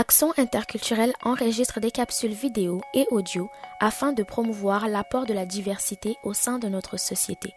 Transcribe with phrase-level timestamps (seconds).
[0.00, 3.50] Action interculturelle enregistre des capsules vidéo et audio
[3.80, 7.52] afin de promouvoir l'apport de la diversité au sein de notre société.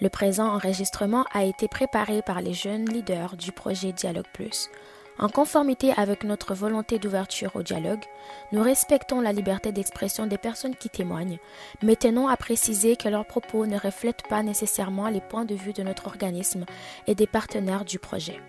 [0.00, 4.70] Le présent enregistrement a été préparé par les jeunes leaders du projet Dialogue Plus.
[5.20, 8.02] En conformité avec notre volonté d'ouverture au dialogue,
[8.50, 11.38] nous respectons la liberté d'expression des personnes qui témoignent,
[11.80, 15.72] mais tenons à préciser que leurs propos ne reflètent pas nécessairement les points de vue
[15.72, 16.64] de notre organisme
[17.06, 18.40] et des partenaires du projet.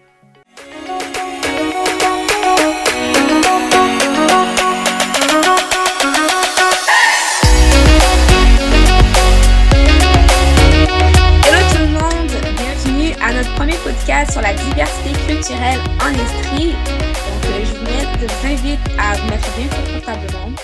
[14.05, 16.73] Sur la diversité culturelle en Estrie.
[16.73, 20.55] Donc, euh, je vous, invite à vous mettre bien confortablement,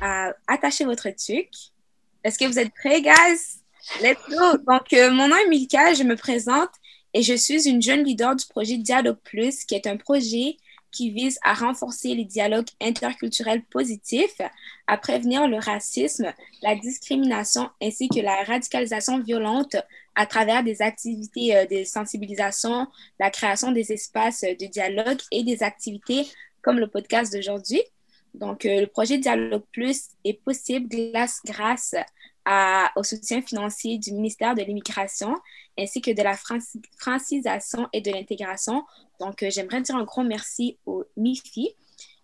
[0.00, 1.72] à attacher votre tuque.
[2.24, 3.60] Est-ce que vous êtes prêts, guys?
[4.00, 4.56] Let's go!
[4.66, 6.70] Donc, euh, mon nom est Milka, je me présente
[7.12, 10.56] et je suis une jeune leader du projet Dialogue Plus, qui est un projet
[10.90, 14.40] qui vise à renforcer les dialogues interculturels positifs,
[14.86, 19.76] à prévenir le racisme, la discrimination ainsi que la radicalisation violente
[20.14, 22.86] à travers des activités euh, de sensibilisation,
[23.18, 26.26] la création des espaces de dialogue et des activités
[26.62, 27.82] comme le podcast d'aujourd'hui.
[28.34, 30.88] Donc, euh, le projet Dialogue Plus est possible
[31.44, 31.94] grâce,
[32.44, 35.34] à, au soutien financier du ministère de l'Immigration
[35.78, 36.36] ainsi que de la
[36.98, 38.84] francisation et de l'intégration.
[39.18, 41.74] Donc, euh, j'aimerais dire un gros merci au MIFI.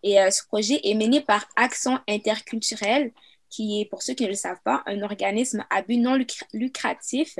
[0.03, 3.13] Et ce projet est mené par Action interculturelle,
[3.57, 6.19] qui est, pour ceux qui ne le savent pas, un organisme à but non
[6.53, 7.39] lucratif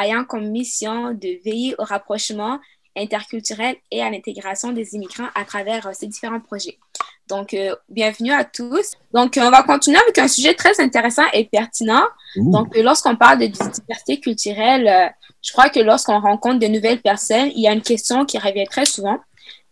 [0.00, 2.58] ayant comme mission de veiller au rapprochement
[2.96, 6.78] interculturel et à l'intégration des immigrants à travers euh, ces différents projets.
[7.28, 8.92] Donc, euh, bienvenue à tous.
[9.14, 12.04] Donc, on va continuer avec un sujet très intéressant et pertinent.
[12.36, 17.50] Donc, euh, lorsqu'on parle de diversité culturelle, je crois que lorsqu'on rencontre de nouvelles personnes,
[17.54, 19.18] il y a une question qui revient très souvent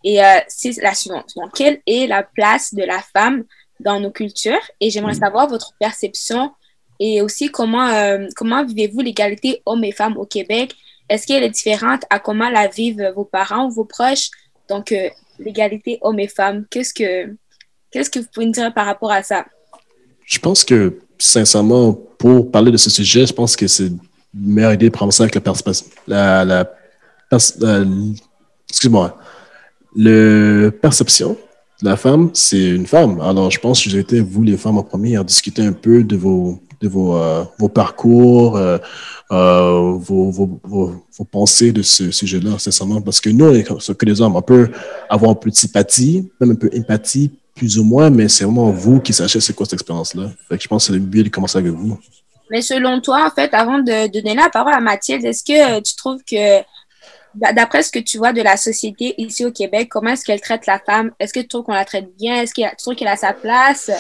[0.03, 0.19] et
[0.49, 1.33] c'est la suivante.
[1.37, 3.45] Donc, quelle est la place de la femme
[3.81, 6.53] dans nos cultures et j'aimerais savoir votre perception
[6.99, 10.75] et aussi comment, euh, comment vivez-vous l'égalité hommes et femmes au Québec?
[11.09, 14.29] Est-ce qu'elle est différente à comment la vivent vos parents ou vos proches?
[14.69, 15.09] Donc, euh,
[15.39, 17.35] l'égalité hommes et femmes, qu'est-ce que,
[17.91, 19.47] qu'est-ce que vous pouvez nous dire par rapport à ça?
[20.27, 23.99] Je pense que, sincèrement, pour parler de ce sujet, je pense que c'est une
[24.35, 25.43] meilleure idée de prendre ça avec la.
[26.07, 27.85] La, la,
[28.69, 29.19] excuse-moi.
[29.97, 31.37] Le perception
[31.83, 33.21] la femme, c'est une femme.
[33.21, 36.17] Alors, je pense que été, vous, les femmes, en premier, à discuter un peu de
[36.17, 38.79] vos, de vos, euh, vos parcours, euh,
[39.31, 43.01] euh, vos, vos, vos, pensées de ce sujet-là, sincèrement.
[43.01, 44.71] Parce que nous, que les hommes, on peut
[45.09, 48.71] avoir un peu de sympathie, même un peu d'empathie, plus ou moins, mais c'est vraiment
[48.71, 50.31] vous qui sachez c'est quoi cette expérience-là.
[50.51, 51.99] je pense que c'est mieux de commencer avec vous.
[52.51, 55.95] Mais selon toi, en fait, avant de donner la parole à Mathilde, est-ce que tu
[55.95, 56.63] trouves que
[57.35, 60.67] D'après ce que tu vois de la société ici au Québec, comment est-ce qu'elle traite
[60.67, 61.13] la femme?
[61.19, 62.43] Est-ce que tu trouves qu'on la traite bien?
[62.43, 63.91] Est-ce que tu trouves qu'elle a sa place?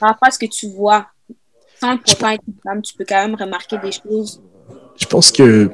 [0.00, 1.06] Par rapport à ce que tu vois,
[1.80, 4.40] sans pourtant être une femme, tu peux quand même remarquer des choses.
[4.96, 5.70] Je pense que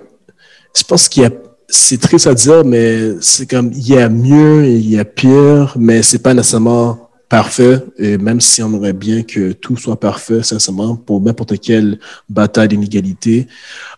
[0.77, 1.31] je pense qu'il y a
[1.69, 5.05] c'est triste à dire, mais c'est comme il y a mieux et il y a
[5.05, 9.99] pire, mais c'est pas nécessairement parfait, et même si on aurait bien que tout soit
[9.99, 13.49] parfait, sincèrement, pour n'importe quelle bataille d'inégalité,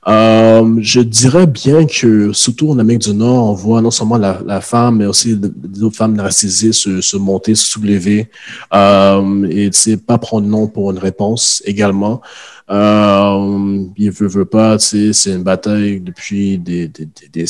[0.09, 4.61] euh, je dirais bien que, surtout en Amérique du Nord, on voit non seulement la,
[4.63, 8.31] femme, mais aussi d'autres femmes racisées se, monter, se soulever,
[8.73, 12.23] euh, et c'est pas prendre non pour une réponse également.
[12.71, 17.45] Euh, il veut, veut pas, c'est une bataille depuis des, des, des,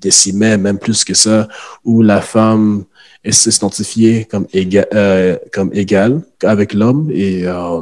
[0.00, 1.46] décimets, même plus que ça,
[1.84, 2.86] où la femme
[3.32, 7.10] s'identifier comme égal, euh, comme égal avec l'homme.
[7.12, 7.80] Et, euh,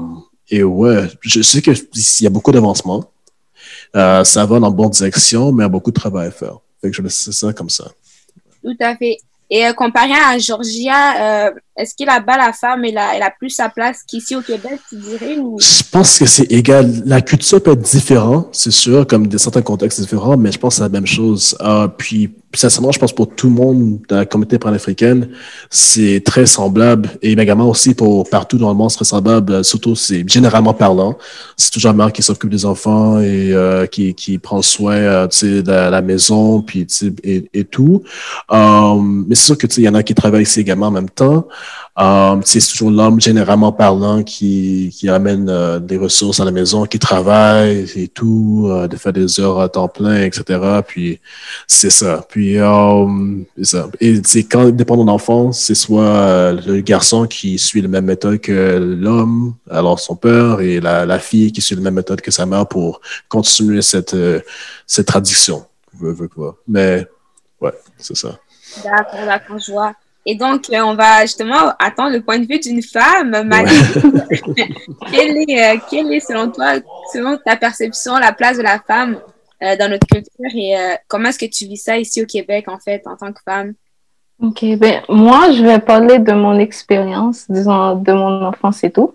[0.50, 1.77] et ouais, je sais qu'il
[2.21, 3.05] y a beaucoup d'avancement.
[3.97, 6.31] Euh, ça va dans la bonne direction, mais il y a beaucoup de travail à
[6.31, 6.59] faire.
[6.81, 7.91] Fait que je laisse ça comme ça.
[8.62, 9.19] Tout à fait.
[9.50, 13.69] Et comparé à Georgia, est-ce que là-bas, la femme, elle a, elle a plus sa
[13.69, 15.38] place qu'ici au Québec, tu dirais?
[15.38, 15.59] Ou...
[15.59, 17.03] Je pense que c'est égal.
[17.05, 20.75] La culture peut être différente, c'est sûr, comme dans certains contextes différents, mais je pense
[20.75, 21.56] que c'est la même chose.
[21.99, 25.28] puis, sincèrement, je pense pour tout le monde dans la communauté panafricaine,
[25.70, 27.11] c'est très semblable.
[27.23, 29.64] Et également aussi pour partout dans le monde, c'est très semblable.
[29.64, 31.19] Surtout, c'est généralement parlant.
[31.56, 35.70] C'est toujours la mère qui s'occupe des enfants et euh, qui, prend soin euh, de
[35.70, 36.87] la maison puis
[37.25, 38.02] et, tout.
[38.52, 41.10] Euh, mais c'est sûr que il y en a qui travaillent ici également en même
[41.10, 41.48] temps.
[41.96, 47.00] Um, c'est toujours l'homme, généralement parlant, qui, amène euh, des ressources à la maison, qui
[47.00, 50.60] travaille et tout, euh, de faire des heures à temps plein, etc.
[50.86, 51.20] Puis
[51.66, 52.25] c'est ça.
[52.28, 53.88] Puis um, ça.
[54.00, 58.04] Et c'est quand, dépendant de l'enfant, c'est soit euh, le garçon qui suit la même
[58.04, 62.20] méthode que l'homme, alors son père, et la, la fille qui suit la même méthode
[62.20, 64.16] que sa mère pour continuer cette,
[64.86, 65.64] cette tradition.
[66.69, 67.04] Mais
[67.60, 68.38] ouais, c'est ça.
[68.82, 69.93] D'accord, d'accord, je vois.
[70.26, 73.31] Et donc, euh, on va justement attendre le point de vue d'une femme.
[75.11, 76.76] quelle, est, quelle est, selon toi,
[77.12, 79.21] selon ta perception, la place de la femme
[79.61, 80.75] dans notre culture et
[81.09, 83.75] comment est-ce que tu vis ça ici au Québec, en fait, en tant que femme?
[84.43, 89.15] Ok, ben, moi, je vais parler de mon expérience, disons, de mon enfance et tout.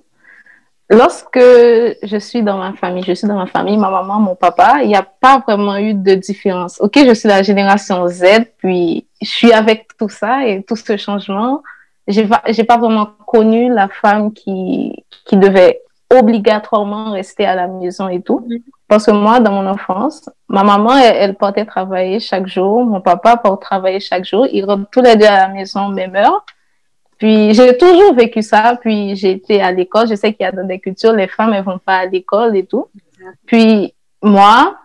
[0.92, 4.80] Lorsque je suis dans ma famille, je suis dans ma famille, ma maman, mon papa,
[4.82, 6.82] il n'y a pas vraiment eu de différence.
[6.82, 8.24] Ok, je suis la génération Z,
[8.58, 11.62] puis je suis avec tout ça et tout ce changement.
[12.08, 17.68] J'ai pas, j'ai pas vraiment connu la femme qui, qui devait obligatoirement rester à la
[17.68, 18.44] maison et tout.
[18.48, 18.62] Mm-hmm.
[18.88, 23.38] Parce que moi, dans mon enfance, ma maman, elle, portait travailler chaque jour, mon papa
[23.38, 24.48] portait travailler chaque jour.
[24.52, 26.44] Ils rentrent tous les deux à la maison, même heure.
[27.20, 28.78] Puis j'ai toujours vécu ça.
[28.82, 30.08] Puis été à l'école.
[30.08, 32.58] Je sais qu'il y a dans des cultures, les femmes, elles vont pas à l'école
[32.58, 32.88] et tout.
[33.46, 34.78] Puis moi,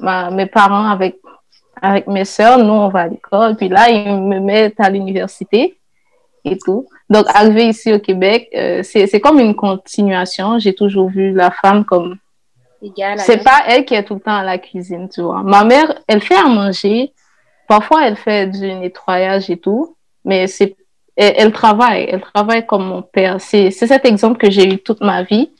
[0.00, 1.18] mes parents avec
[1.84, 3.56] avec mes sœurs, nous on va à l'école.
[3.56, 5.76] Puis là, ils me mettent à l'université
[6.44, 6.86] et tout.
[7.10, 10.58] Donc arrivé ici au Québec, euh, c'est comme une continuation.
[10.58, 12.16] J'ai toujours vu la femme comme
[13.18, 15.42] c'est pas elle qui est tout le temps à la cuisine, tu vois.
[15.42, 17.12] Ma mère, elle fait à manger.
[17.68, 20.76] Parfois, elle fait du nettoyage et tout, mais c'est
[21.16, 23.40] elle, travaille, elle travaille comme mon père.
[23.40, 25.50] C'est cet exemple que j'ai eu toute ma vie.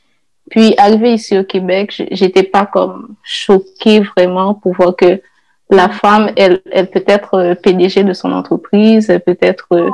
[0.49, 5.21] Puis, arrivée ici au Québec, j'étais pas comme choquée vraiment pour voir que
[5.69, 6.61] la femme, elle,
[6.91, 9.89] peut être euh, PDG de son entreprise, elle peut être euh,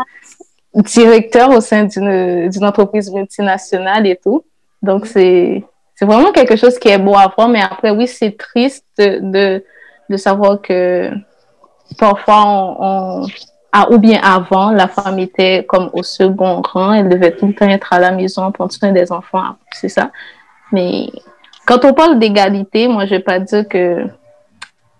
[0.75, 4.43] directeur au sein d'une entreprise multinationale et tout.
[4.81, 5.63] Donc, c'est
[5.99, 9.61] c'est vraiment quelque chose qui est beau à voir, mais après, oui, c'est triste de,
[10.09, 11.11] de, savoir que
[11.97, 13.27] parfois, on,
[13.71, 17.53] a, ou bien avant, la femme était comme au second rang, elle devait tout le
[17.53, 20.11] temps être à la maison, prendre soin des enfants, c'est ça.
[20.71, 21.09] Mais
[21.65, 24.05] quand on parle d'égalité, moi, je vais pas dire que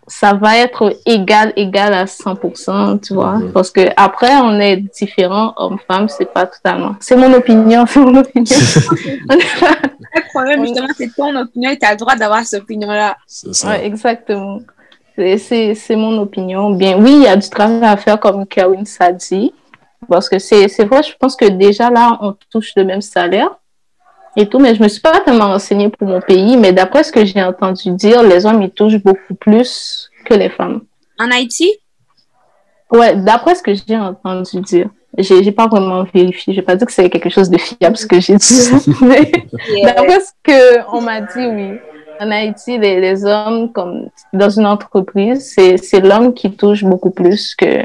[0.09, 3.37] ça va être égal, égal à 100%, tu vois.
[3.37, 3.51] Mhm.
[3.53, 6.95] Parce que après, on est différents, hommes-femmes, c'est pas totalement.
[6.99, 8.55] C'est mon opinion, c'est mon opinion.
[9.29, 13.17] le problème, justement, c'est ton opinion et tu as le droit d'avoir cette opinion-là.
[13.65, 14.59] Ouais, exactement.
[15.37, 16.69] C'est mon opinion.
[16.71, 19.53] Bien, oui, il y a du travail à faire, comme Kawin s'ha dit.
[20.07, 23.57] Parce que c'est vrai, je pense que déjà là, on touche le même salaire
[24.37, 27.11] et tout, mais je me suis pas tellement renseignée pour mon pays, mais d'après ce
[27.11, 30.81] que j'ai entendu dire, les hommes, ils touchent beaucoup plus que les femmes.
[31.19, 31.69] En Haïti?
[32.91, 34.89] Ouais, d'après ce que j'ai entendu dire.
[35.17, 36.53] J'ai, pas vraiment vérifié.
[36.53, 38.69] Je vais pas dire que c'est quelque chose de fiable, ce que j'ai dit.
[39.01, 39.31] mais
[39.83, 41.79] d'après ce qu'on m'a dit, oui.
[42.19, 47.55] En Haïti, les, les hommes, comme dans une entreprise, c'est, l'homme qui touche beaucoup plus
[47.55, 47.83] que,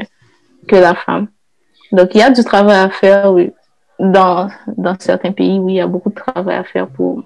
[0.67, 1.27] que la femme.
[1.91, 3.51] Donc, il y a du travail à faire, oui
[3.99, 7.23] dans, dans certains pays, oui, il y a beaucoup de travail à faire pour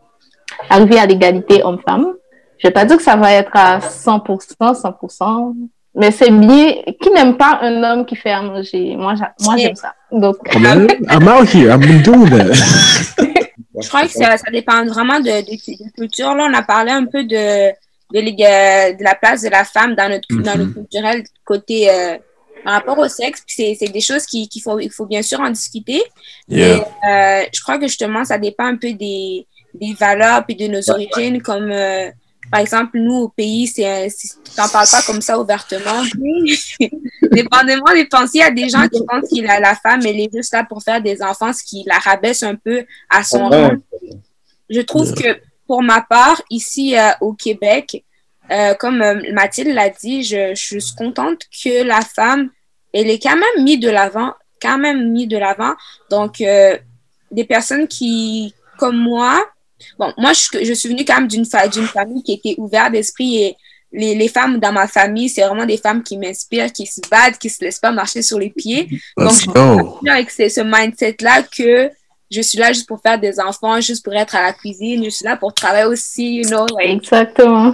[0.69, 2.13] arriver à l'égalité homme-femme.
[2.57, 5.55] Je vais pas dire que ça va être à 100%, 100%,
[5.95, 6.73] mais c'est bien.
[7.01, 8.95] Qui n'aime pas un homme qui fait à manger?
[8.97, 9.93] Moi, moi j'aime ça.
[10.11, 10.37] Donc.
[10.53, 11.71] I'm out here.
[11.71, 13.35] I'm doing that.
[13.81, 16.33] Je crois que ça, ça dépend vraiment de, de, culture.
[16.35, 17.69] Là, on a parlé un peu de,
[18.13, 20.73] de, de la place de la femme dans notre, dans le mm-hmm.
[20.73, 22.17] culturel côté euh,
[22.63, 23.43] par rapport au sexe.
[23.47, 26.01] c'est des choses qu'il faut, il faut bien sûr en discuter.
[26.47, 30.67] Mais euh, je crois que justement, ça dépend un peu des, des valeurs puis de
[30.67, 31.41] nos origines.
[31.41, 32.09] Comme euh,
[32.51, 36.03] par exemple, nous au pays, tu n'en parles pas comme ça ouvertement.
[37.31, 40.19] Dépendamment des pensées, il y a des gens qui pensent que la, la femme, elle
[40.19, 43.49] est juste là pour faire des enfants, ce qui la rabaisse un peu à son
[43.49, 43.71] rang.
[44.69, 48.03] Je trouve que pour ma part, ici euh, au Québec,
[48.49, 52.49] euh, comme euh, Mathilde l'a dit, je, je, suis contente que la femme,
[52.91, 55.75] elle est quand même mise de l'avant, quand même mise de l'avant.
[56.09, 59.45] Donc, des personnes qui, comme moi,
[59.97, 63.43] bon, moi, je, je suis venue quand même d'une d'une famille qui était ouverte d'esprit
[63.43, 63.55] et
[63.91, 67.39] les, les, femmes dans ma famille, c'est vraiment des femmes qui m'inspirent, qui se battent,
[67.39, 68.87] qui se laissent pas marcher sur les pieds.
[69.17, 71.89] Donc, je suis avec ce, ce mindset-là que
[72.31, 75.09] je suis là juste pour faire des enfants, juste pour être à la cuisine, je
[75.09, 76.67] suis là pour travailler aussi, you know.
[76.79, 77.73] Exactement.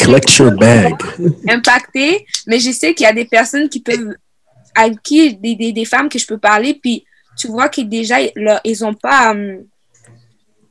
[0.00, 0.94] Collect your bag.
[1.48, 4.16] Impacté, mais je sais qu'il y a des personnes qui peuvent,
[4.74, 7.04] avec qui, des, des, des, femmes que je peux parler, puis
[7.38, 9.64] tu vois que déjà, leur, ils ont pas, um,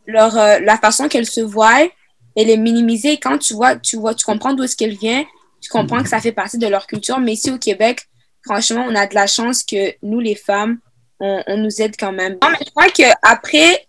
[0.07, 1.87] leur, euh, la façon qu'elles se voient,
[2.35, 3.17] elle est minimisée.
[3.17, 5.25] Quand tu vois, tu vois, tu comprends d'où est-ce qu'elle vient,
[5.61, 8.07] tu comprends que ça fait partie de leur culture, mais ici au Québec,
[8.43, 10.79] franchement, on a de la chance que nous, les femmes,
[11.19, 12.37] on, nous aide quand même.
[12.41, 13.87] Non, mais je crois qu'après,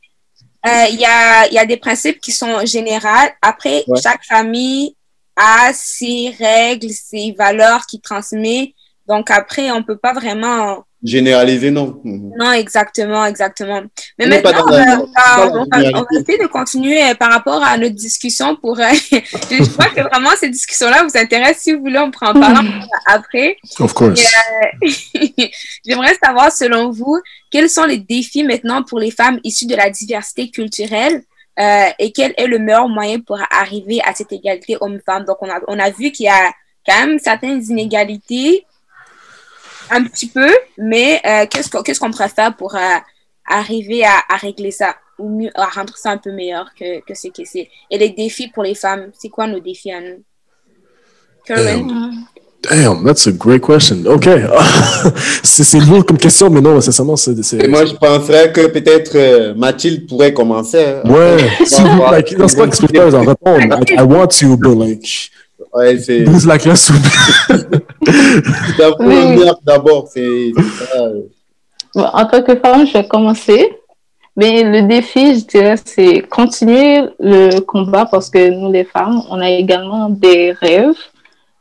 [0.67, 3.29] euh, il y, a, y a des principes qui sont généraux.
[3.43, 4.97] Après, chaque famille
[5.37, 8.75] a ses règles, ses valeurs qu'il transmet.
[9.07, 12.01] Donc après, on peut pas vraiment Généraliser, non.
[12.05, 13.83] Non, exactement, exactement.
[14.19, 18.81] Mais maintenant, on va, essayer de continuer euh, par rapport à notre discussion pour...
[18.81, 21.63] Euh, je crois que vraiment, ces discussions-là vous intéressent.
[21.63, 22.69] Si vous voulez, on prend en parler
[23.07, 23.57] après.
[23.79, 24.27] Of course.
[25.87, 29.91] J'aimerais savoir, selon vous, quels sont les défis maintenant pour les femmes issues de la
[29.91, 31.23] diversité culturelle
[31.61, 35.25] euh, et quel est le meilleur moyen pour arriver à cette égalité homme-femme?
[35.25, 36.53] Donc, on a, on a vu qu'il y a
[36.85, 38.65] quand même certaines inégalités,
[39.91, 42.97] un petit peu, mais euh, qu'est-ce qu'on pourrait faire pour euh,
[43.47, 47.15] arriver à, à, régler ça ou mieux, à rendre ça un peu meilleur que, que
[47.15, 47.69] ce que c'est?
[47.91, 50.23] Et les défis pour les femmes, c'est quoi nos défis à nous?
[51.49, 52.27] Damn.
[52.61, 54.05] Damn, that's a great question.
[54.07, 54.29] OK.
[55.43, 57.69] c'est lourd comme question, mais non, sincèrement, c'est.
[57.69, 60.85] Moi, je penserais que peut-être euh, Mathilde pourrait commencer.
[60.85, 61.09] Hein.
[61.09, 63.77] Ouais, si vous, like, c'est pas que je peux en répondre.
[63.77, 65.31] Like, I want to, but like.
[65.79, 66.23] Ouais, c'est.
[66.23, 66.89] Brise la classe
[69.65, 70.53] d'abord, c'est.
[71.95, 73.77] en tant que femme, je vais commencer.
[74.37, 79.41] Mais le défi, je dirais, c'est continuer le combat parce que nous, les femmes, on
[79.41, 80.95] a également des rêves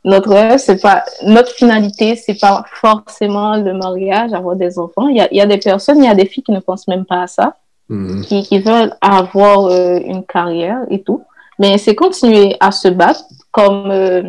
[0.04, 5.08] notre rêve, c'est pas notre finalité, c'est pas forcément le mariage, avoir des enfants.
[5.08, 6.60] Il y a, il y a des personnes, il y a des filles qui ne
[6.60, 7.56] pensent même pas à ça,
[7.90, 8.22] mm-hmm.
[8.22, 11.22] qui, qui, veulent avoir euh, une carrière et tout.
[11.58, 13.24] Mais c'est continuer à se battre,
[13.58, 14.22] comme euh,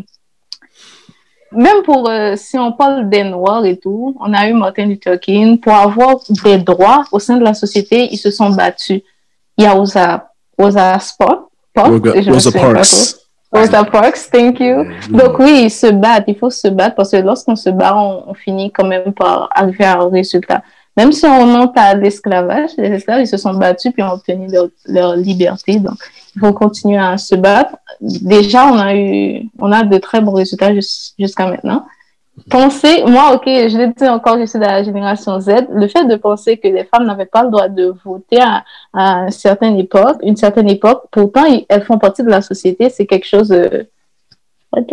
[1.52, 5.20] même pour euh, si on parle des noirs et tout, on a eu Martin Luther
[5.20, 9.02] King pour avoir des droits au sein de la société, ils se sont battus.
[9.58, 13.16] Il y a Rosa, Rosa Sport, Rosa Parks.
[13.52, 14.86] Rosa Parks, thank you.
[15.10, 18.34] Donc oui, ils se battent, il faut se battre parce que lorsqu'on se bat, on,
[18.34, 20.62] finit quand même par arriver à un résultat.
[20.96, 24.50] Même si on remonte à l'esclavage, les esclaves, ils se sont battus puis ont obtenu
[24.86, 25.80] leur, liberté.
[25.80, 25.98] Donc,
[26.36, 27.76] il faut continuer à se battre.
[28.02, 31.84] Déjà, on a eu, on a de très bons résultats jusqu'à maintenant
[32.50, 36.06] penser, moi, ok, je l'ai dit encore, je suis de la génération Z, le fait
[36.06, 38.64] de penser que les femmes n'avaient pas le droit de voter à,
[38.94, 43.28] une certaine époque, une certaine époque, pourtant elles font partie de la société, c'est quelque
[43.28, 43.88] chose de...
[44.72, 44.84] En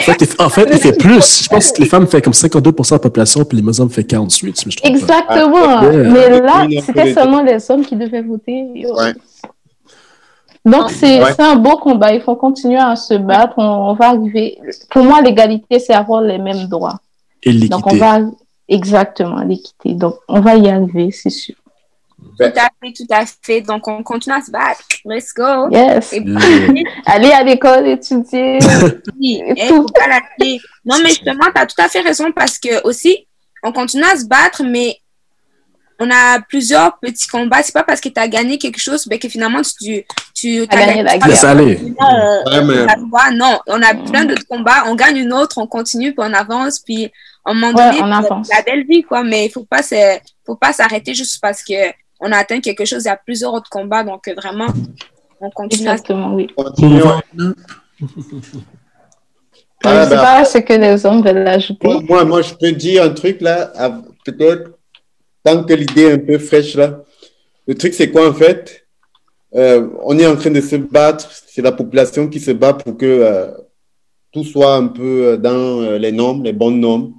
[0.00, 1.44] fait, en fait, il fait plus.
[1.44, 4.02] Je pense que les femmes font comme 52% de la population, puis les hommes font
[4.02, 4.64] 48.
[4.82, 5.82] Exactement.
[5.82, 8.84] Mais là, c'était seulement les hommes qui devaient voter.
[8.92, 9.12] Ouais.
[10.64, 12.12] Donc, c'est un beau combat.
[12.12, 13.54] Il faut continuer à se battre.
[13.58, 14.58] On, va arriver.
[14.90, 17.00] Pour moi, l'égalité, c'est avoir les mêmes droits.
[17.42, 17.68] Et l'équité.
[17.68, 18.20] Donc, on va.
[18.68, 19.94] Exactement, l'équité.
[19.94, 21.54] Donc, on va y arriver, c'est sûr.
[22.38, 23.60] Tout à fait, tout à fait.
[23.62, 24.82] Donc, on continue à se battre.
[25.04, 25.70] Let's go.
[25.70, 26.14] Yes.
[27.06, 28.58] Aller à l'école, étudier.
[29.18, 29.86] oui, et tout.
[30.84, 33.26] non, mais justement, tu as tout à fait raison parce que aussi,
[33.62, 34.98] on continue à se battre, mais
[35.98, 37.62] on a plusieurs petits combats.
[37.62, 40.66] C'est pas parce que tu as gagné quelque chose ben, que finalement tu, tu as
[40.66, 41.56] gagné, la guerre.
[41.56, 42.42] Non,
[43.32, 44.84] non, on a plein d'autres combats.
[44.86, 47.10] On gagne une autre, on continue, puis on avance, puis
[47.44, 49.24] à un moment donné, la belle vie, quoi.
[49.24, 49.82] Mais il faut pas
[50.46, 51.74] faut pas s'arrêter juste parce que
[52.20, 53.04] on a atteint quelque chose.
[53.04, 54.68] Il y a plusieurs autres combats, donc vraiment,
[55.40, 55.88] on continue.
[55.88, 56.48] Exactement, oui.
[59.84, 61.88] Ah, je sais ben, pas ce que les hommes veulent ajouter.
[62.08, 63.70] Moi, moi, je peux dire un truc là,
[64.24, 64.77] peut-être
[65.54, 67.04] tant que l'idée est un peu fraîche là,
[67.66, 68.86] le truc c'est quoi en fait
[69.54, 72.96] euh, On est en train de se battre, c'est la population qui se bat pour
[72.96, 73.50] que euh,
[74.32, 77.14] tout soit un peu dans euh, les normes, les bonnes normes.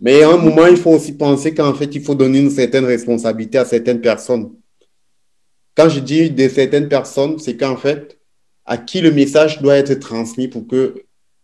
[0.00, 2.84] Mais à un moment, il faut aussi penser qu'en fait, il faut donner une certaine
[2.84, 4.52] responsabilité à certaines personnes.
[5.76, 8.18] Quand je dis de certaines personnes, c'est qu'en fait,
[8.66, 10.94] à qui le message doit être transmis pour que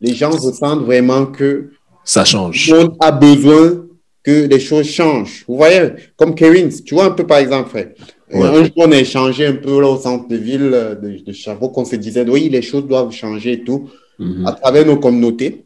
[0.01, 1.71] les gens ressentent vraiment que
[2.05, 2.67] ça change.
[2.67, 3.87] Tout le monde a besoin
[4.23, 5.45] que les choses changent.
[5.49, 7.89] Vous voyez, comme Kevin, tu vois un peu par exemple, frère.
[8.33, 11.77] Un jour, on a échangé un peu là, au centre de ville de, de Sherbrooke,
[11.77, 14.47] on se disait, oui, les choses doivent changer et tout, mhm.
[14.47, 15.65] à travers nos communautés.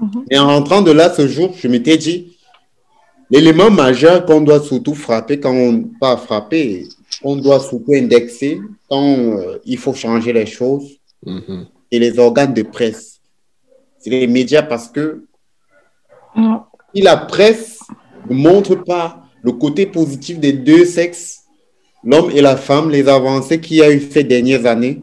[0.00, 0.24] Mhm.
[0.30, 2.36] Et en rentrant de là ce jour, je m'étais dit,
[3.30, 6.86] l'élément majeur qu'on doit surtout frapper, quand on pas frapper,
[7.22, 11.66] on doit surtout indexer quand euh, il faut changer les choses, mhm.
[11.90, 13.20] et les organes de presse.
[13.98, 15.24] C'est les médias parce que
[16.94, 17.77] si la presse
[18.28, 21.44] ne montre pas le côté positif des deux sexes,
[22.04, 25.02] l'homme et la femme, les avancées qu'il y a eu ces dernières années,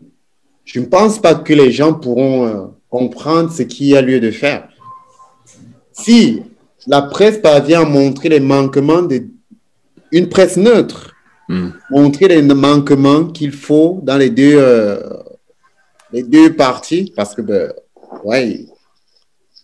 [0.64, 4.20] je ne pense pas que les gens pourront euh, comprendre ce qu'il y a lieu
[4.20, 4.68] de faire.
[5.92, 6.42] Si
[6.88, 11.14] la presse parvient à montrer les manquements d'une presse neutre,
[11.48, 11.70] hmm.
[11.92, 15.00] montrer les manquements qu'il faut dans les deux, euh,
[16.12, 17.72] les deux parties, parce que, ben,
[18.24, 18.66] ouais,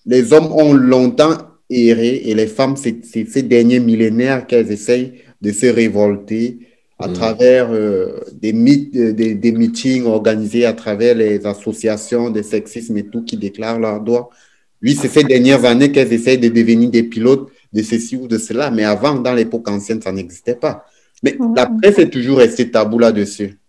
[0.05, 1.37] les hommes ont longtemps
[1.71, 6.59] et les femmes, c'est ces derniers millénaires qu'elles essayent de se révolter
[7.01, 7.13] à mm.
[7.13, 13.03] travers euh, des, euh, des, des, meetings organisés à travers les associations de sexisme et
[13.03, 14.29] tout qui déclarent leurs droits.
[14.83, 18.37] Oui, c'est ces dernières années qu'elles essayent de devenir des pilotes de ceci ou de
[18.37, 18.71] cela.
[18.71, 20.85] Mais avant, dans l'époque ancienne, ça n'existait pas.
[21.23, 23.59] Mais la presse est toujours restée tabou là-dessus.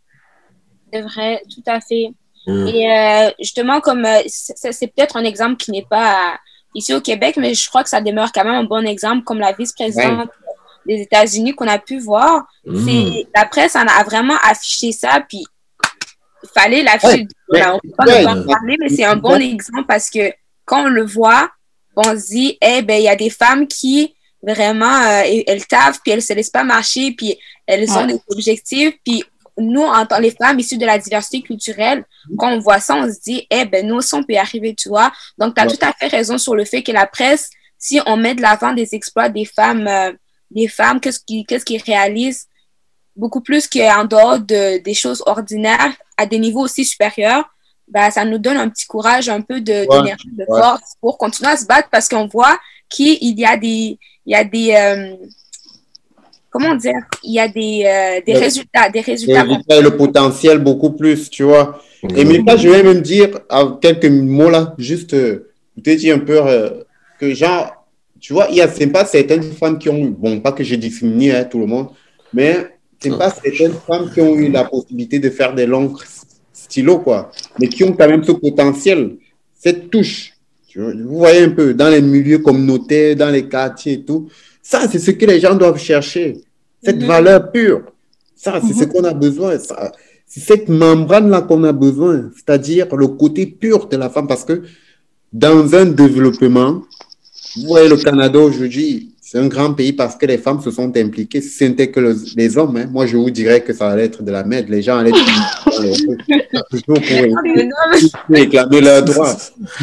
[0.92, 2.12] C'est vrai, tout à fait.
[2.46, 6.38] Et euh, justement, comme euh, c'est peut-être un exemple qui n'est pas
[6.74, 9.38] ici au Québec, mais je crois que ça demeure quand même un bon exemple, comme
[9.38, 10.30] la vice-présidente
[10.86, 12.44] des États-Unis qu'on a pu voir.
[12.64, 15.44] C'est La presse en a vraiment affiché ça, puis
[16.42, 17.26] il fallait l'afficher.
[17.50, 20.32] on peut pas en parler, mais c'est un bon exemple parce que
[20.64, 21.50] quand on le voit,
[21.96, 26.00] on se dit, eh ben, il y a des femmes qui vraiment, euh, elles taffent,
[26.02, 29.24] puis elles se laissent pas marcher, puis elles ont des objectifs, puis
[29.58, 32.04] nous, en tant les femmes issues de la diversité culturelle,
[32.38, 34.74] quand on voit ça, on se dit, eh ben, nous aussi, on peut y arriver,
[34.74, 35.12] tu vois.
[35.38, 38.16] Donc, tu as tout à fait raison sur le fait que la presse, si on
[38.16, 40.12] met de l'avant des exploits des femmes, euh,
[40.50, 42.46] des femmes, qu'est-ce qu'ils qu'est-ce qu'ils réalisent,
[43.16, 47.44] beaucoup plus qu'en dehors de, des choses ordinaires, à des niveaux aussi supérieurs,
[47.88, 51.56] bah, ça nous donne un petit courage, un peu d'énergie, de, force pour continuer à
[51.56, 55.16] se battre parce qu'on voit qu'il y a des, il y a des, euh,
[56.52, 59.44] comment dire, il y a des, euh, des résultats, des résultats.
[59.44, 61.82] le potentiel beaucoup plus, tu vois.
[62.16, 63.30] Et Mika, je vais même dire
[63.80, 65.50] quelques mots là, juste euh,
[65.82, 66.38] te dire un peu
[67.18, 67.86] que genre,
[68.20, 70.76] tu vois, il y a c'est pas certaines femmes qui ont, bon, pas que j'ai
[70.76, 71.88] discriminé hein, tout le monde,
[72.32, 72.56] mais
[73.00, 75.98] c'est pas certaines femmes qui ont eu la possibilité de faire des longues
[76.52, 79.16] stylos, quoi, mais qui ont quand même ce potentiel,
[79.54, 80.34] cette touche.
[80.74, 84.28] Vous voyez un peu, dans les milieux communautaires, dans les quartiers et tout,
[84.62, 86.40] ça, c'est ce que les gens doivent chercher.
[86.82, 87.06] Cette mhm.
[87.06, 87.82] valeur pure.
[88.36, 88.92] Ça, c'est ce mhm.
[88.92, 89.58] qu'on a besoin.
[90.26, 92.30] C'est cette membrane-là qu'on a besoin.
[92.34, 94.28] C'est-à-dire le côté pur de la femme.
[94.28, 94.62] Parce que
[95.32, 96.82] dans un développement,
[97.56, 100.94] vous voyez le Canada aujourd'hui, c'est un grand pays parce que les femmes se sont
[100.96, 101.40] impliquées.
[101.40, 104.30] Si c'était que les hommes, hein, moi je vous dirais que ça allait être de
[104.30, 104.68] la merde.
[104.68, 105.10] Les gens allaient
[106.70, 107.04] toujours pour
[108.28, 109.36] réclamer leurs droits.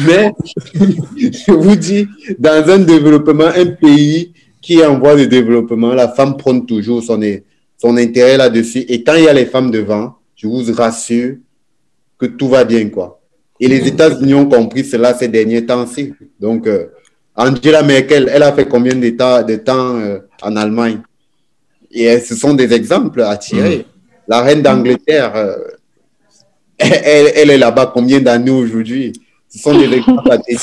[0.06, 0.32] Mais
[1.16, 2.06] je vous dis,
[2.38, 7.02] dans un développement, un pays qui est en voie de développement, la femme prend toujours
[7.02, 7.20] son,
[7.78, 8.80] son intérêt là-dessus.
[8.88, 11.36] Et quand il y a les femmes devant, je vous rassure
[12.18, 13.20] que tout va bien, quoi.
[13.58, 16.14] Et les États-Unis ont compris cela ces derniers temps-ci.
[16.38, 16.86] Donc, euh,
[17.36, 21.00] Angela Merkel, elle a fait combien de temps, de temps euh, en Allemagne?
[21.90, 23.78] Et ce sont des exemples à tirer.
[23.78, 23.84] Mm.
[24.28, 25.56] La reine d'Angleterre, euh,
[26.78, 29.12] elle, est là-bas combien d'années aujourd'hui?
[29.48, 30.60] Ce sont des exemples à tenir.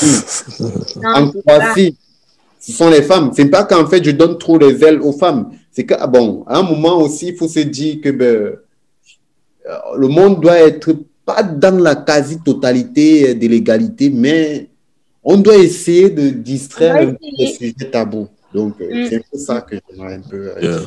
[1.04, 1.96] en Croatie,
[2.68, 3.30] ce sont les femmes.
[3.34, 5.52] C'est pas qu'en fait je donne trop les ailes aux femmes.
[5.70, 8.58] C'est qu'à ah bon, à un moment aussi, il faut se dire que ben, euh,
[9.96, 10.92] le monde doit être
[11.24, 14.68] pas dans la quasi-totalité de l'égalité, mais
[15.24, 18.28] on doit essayer de distraire un peu les sujets tabous.
[18.52, 19.06] Donc, euh, mm.
[19.08, 20.52] c'est un peu ça que j'aimerais un peu.
[20.62, 20.80] Euh,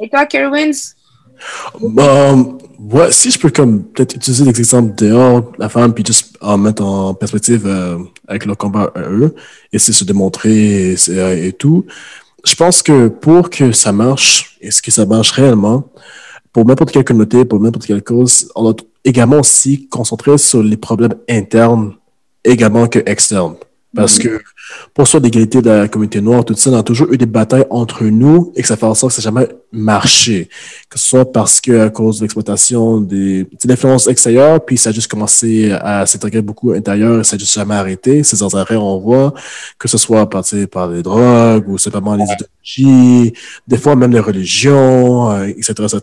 [0.00, 0.95] Et toi, Kerwins?
[1.82, 6.36] Um, ouais, si je peux comme peut-être utiliser des exemples dehors, la femme, puis juste
[6.40, 9.34] en mettre en perspective euh, avec leur combat à eux,
[9.72, 11.84] et c'est se démontrer et, et, tout.
[12.44, 15.90] Je pense que pour que ça marche, et ce que ça marche réellement,
[16.52, 20.76] pour n'importe quelle communauté, pour n'importe quelle cause, on doit également aussi concentrer sur les
[20.76, 21.94] problèmes internes
[22.44, 23.56] également que externe.
[23.96, 24.40] Parce que
[24.94, 27.66] pour soit l'égalité de la communauté noire, tout ça, on a toujours eu des batailles
[27.70, 30.48] entre nous et que ça fait en sorte que ça n'a jamais marché.
[30.90, 34.92] Que ce soit parce que à cause de l'exploitation des l'influence extérieure, puis ça a
[34.92, 38.22] juste commencé à s'intégrer beaucoup à l'intérieur et ça n'a juste jamais arrêté.
[38.22, 39.34] Ces arrêts, on voit
[39.78, 43.32] que ce soit par, par les drogues ou simplement les idéologies,
[43.66, 46.00] des fois même les religions, etc., euh, etc.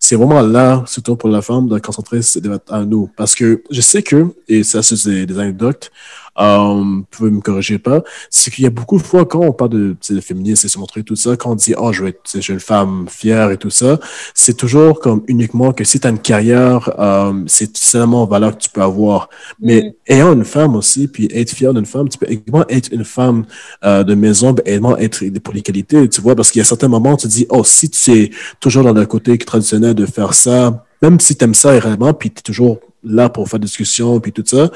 [0.00, 2.20] C'est vraiment là, surtout pour la femme, de concentrer
[2.68, 3.10] à nous.
[3.16, 5.90] Parce que je sais que, et ça c'est des anecdotes,
[6.38, 9.52] euh, vous pouvez me corriger pas, c'est qu'il y a beaucoup de fois quand on
[9.52, 12.10] parle de, de féminisme et se montrer tout ça, quand on dit, oh, je vais
[12.10, 13.98] être une femme fière et tout ça,
[14.34, 18.62] c'est toujours comme uniquement que si tu as une carrière, euh, c'est seulement valeur que
[18.62, 19.28] tu peux avoir.
[19.60, 20.12] Mais mm.
[20.12, 23.44] ayant une femme aussi, puis être fier d'une femme, tu peux également être une femme
[23.84, 26.64] euh, de maison, mais également être pour les qualités, tu vois, parce qu'il y a
[26.64, 29.94] certains moments où tu te dis, oh, si tu es toujours dans le côté traditionnel
[29.94, 33.48] de faire ça, même si tu aimes ça réellement, puis tu es toujours là pour
[33.48, 34.70] faire des discussions, puis tout ça,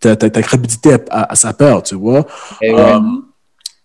[0.00, 2.26] ta, ta, ta crédibilité à, sa peur, tu vois.
[2.62, 3.00] Et euh,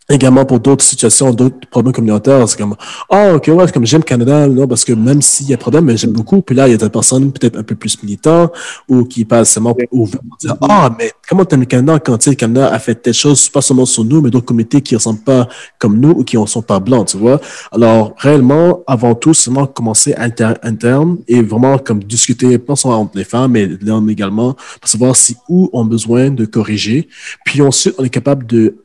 [0.10, 2.48] également pour d'autres situations, d'autres problèmes communautaires.
[2.48, 2.76] C'est comme,
[3.10, 5.98] oh, ok, ouais, comme j'aime Canada, non, parce que même s'il y a problème, mais
[5.98, 6.42] j'aime beaucoup.
[6.42, 8.52] Puis là, il y a des personnes peut-être un peu plus militantes
[8.90, 10.08] ou qui passent seulement pour
[10.40, 13.62] dire, ah, mais comment t'aimes le Canada quand le Canada a fait telle chose, pas
[13.62, 15.48] seulement sur nous, mais d'autres communautés qui ne ressemblent pas
[15.80, 17.40] comme nous ou qui ne sont pas blancs, tu vois.
[17.72, 23.24] Alors, réellement, avant tout, seulement commencer interne et vraiment comme discuter, pas seulement entre les
[23.24, 27.08] femmes, mais l'homme également, pour savoir si où on a besoin de corriger.
[27.46, 28.83] Puis ensuite, on est capable de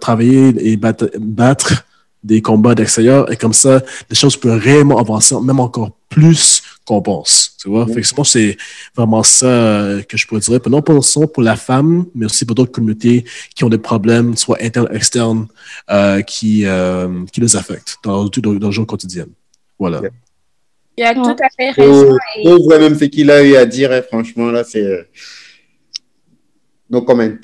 [0.00, 1.84] travailler et battre, battre
[2.24, 7.00] des combats d'extérieur et comme ça, les choses peuvent réellement avancer, même encore plus qu'on
[7.00, 7.54] pense.
[7.60, 7.86] Tu vois?
[7.86, 8.56] Fait que je pense que c'est
[8.96, 10.60] vraiment ça euh, que je pourrais dire.
[10.68, 14.36] Non pas seulement pour la femme, mais aussi pour d'autres communautés qui ont des problèmes,
[14.36, 15.46] soit internes, externes,
[15.90, 19.26] euh, qui, euh, qui les affectent dans, dans, dans le jour quotidien.
[19.78, 20.00] Voilà.
[20.96, 22.16] Tu as tout à fait raison.
[22.36, 22.42] Et...
[22.46, 24.82] Oh, même ce qu'il a eu à dire, hein, franchement, là, c'est.
[24.82, 25.02] euh,
[26.90, 27.36] No comment.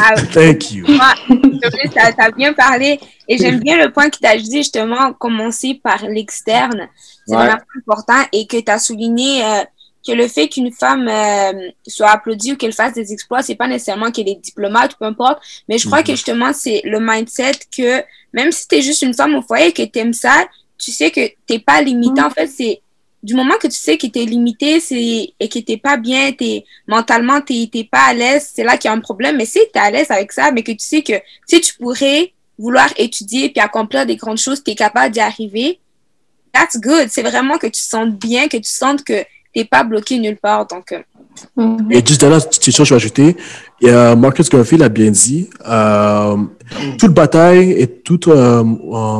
[0.00, 0.86] Ah, Thank you.
[0.88, 2.98] moi, tu as, bien parlé
[3.28, 6.88] et j'aime bien le point que tu as dit justement, commencer par l'externe.
[7.26, 7.44] C'est Ouais.
[7.46, 9.62] vraiment important et que tu as souligné euh,
[10.04, 13.68] que le fait qu'une femme euh, soit applaudie ou qu'elle fasse des exploits, c'est pas
[13.68, 16.04] nécessairement qu'elle est diplomate ou peu importe, mais je crois Mhm.
[16.06, 19.68] que justement, c'est le mindset que même si tu es juste une femme au foyer
[19.68, 20.44] et que tu aimes ça,
[20.76, 22.20] tu sais que t'es pas limité.
[22.20, 22.81] En fait, c'est
[23.22, 26.32] du moment que tu sais que tu es limité c'est, et que tu pas bien,
[26.32, 29.36] t'es, mentalement, tu n'es pas à l'aise, c'est là qu'il y a un problème.
[29.36, 31.14] Mais si tu es à l'aise avec ça, mais que tu sais que
[31.46, 35.80] si tu pourrais vouloir étudier puis accomplir des grandes choses, tu es capable d'y arriver,
[36.52, 37.08] that's good.
[37.10, 40.36] C'est vraiment que tu sentes bien, que tu sentes que tu n'es pas bloqué nulle
[40.38, 40.66] part.
[40.66, 41.02] Donc, euh,
[41.56, 41.88] Mhm.
[41.90, 43.36] Et juste là, petite chose que je vais ajouter.
[43.80, 46.36] Et, euh, Marcus Garfield a bien dit, euh,
[46.98, 48.62] toute bataille et toute euh,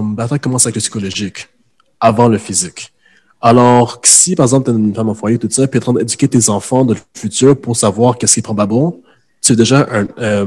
[0.03, 1.49] bataille commence avec le psychologique
[2.01, 2.93] avant le physique.
[3.43, 5.89] Alors, si par exemple, tu es une femme au foyer, tout ça, puis tu es
[5.89, 8.97] en train d'éduquer tes enfants de le futur pour savoir qu'est-ce qui est probablement,
[9.41, 9.87] c'est déjà
[10.19, 10.47] euh,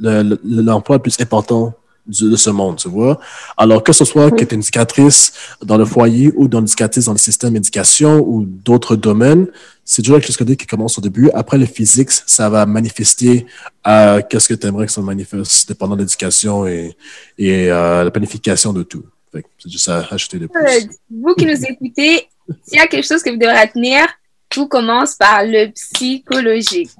[0.00, 1.72] le- le- l'emploi le plus important
[2.04, 3.20] du- de ce monde, tu vois.
[3.56, 7.04] Alors, que ce soit que tu es une éducatrice dans le foyer ou dans l'éducatrice
[7.04, 9.46] dans le système d'éducation ou d'autres domaines,
[9.84, 11.30] c'est toujours quelque chose qui commence au début.
[11.34, 13.46] Après, le physique, ça va manifester
[13.84, 16.96] à qu'est-ce que tu aimerais que ça manifeste, dépendant de l'éducation et,
[17.38, 19.04] et euh, la planification de tout.
[19.32, 20.88] C'est juste à ajouter de euh, plus.
[21.08, 22.26] vous qui nous écoutez,
[22.64, 24.06] s'il y a quelque chose que vous devrez retenir,
[24.48, 26.90] tout commence par le psychologique.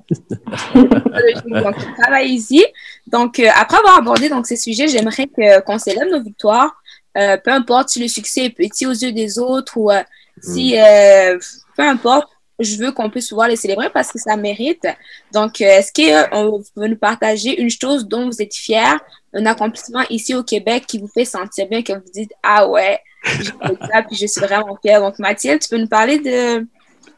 [0.75, 2.65] Donc, on travaille ici.
[3.07, 6.75] Donc, euh, après avoir abordé donc, ces sujets, j'aimerais que- qu'on célèbre nos victoires.
[7.19, 10.03] Euh, peu importe si le succès est petit aux yeux des autres ou euh,
[10.41, 11.38] si, euh,
[11.77, 14.87] peu importe, je veux qu'on puisse pouvoir les célébrer parce que ça mérite.
[15.33, 18.97] Donc, est-ce qu'on peut nous partager une chose dont vous êtes fiers,
[19.35, 22.99] un accomplissement ici au Québec qui vous fait sentir bien, que vous dites, ah ouais,
[23.25, 25.01] ça, puis je suis vraiment fière.
[25.01, 26.67] Donc, Mathilde, tu peux nous parler de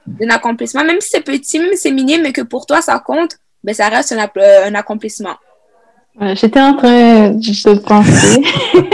[0.07, 2.99] d'un accomplissement, même si c'est petit, même si c'est minime, mais que pour toi, ça
[2.99, 5.37] compte, ben, ça reste un, euh, un accomplissement.
[6.21, 8.43] J'étais en train de penser.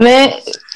[0.00, 0.34] Mais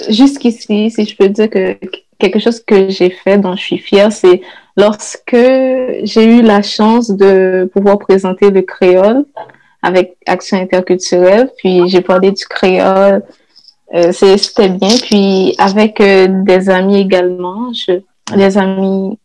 [0.09, 1.77] jusqu'ici, si je peux dire que
[2.19, 4.41] quelque chose que j'ai fait dont je suis fière, c'est
[4.77, 9.25] lorsque j'ai eu la chance de pouvoir présenter le créole
[9.83, 13.23] avec Action interculturelle, puis j'ai parlé du créole.
[13.95, 14.95] Euh, C'était bien.
[15.03, 18.01] Puis avec euh, des amis également, je,
[18.35, 19.19] des amis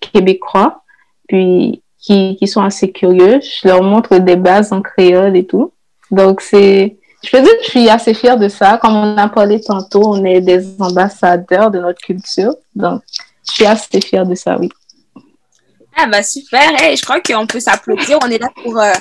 [0.00, 0.82] québécois,
[1.28, 3.40] puis qui, qui sont assez curieux.
[3.40, 5.72] Je leur montre des bases en créole et tout.
[6.10, 8.78] Donc, c'est, je peux dire que je suis assez fière de ça.
[8.78, 12.54] Comme on a parlé tantôt, on est des ambassadeurs de notre culture.
[12.74, 13.02] Donc,
[13.46, 14.70] je suis assez fière de ça, oui.
[15.96, 16.80] Ah, bah super.
[16.82, 18.18] Hey, je crois qu'on peut s'applaudir.
[18.24, 18.92] On est là pour euh,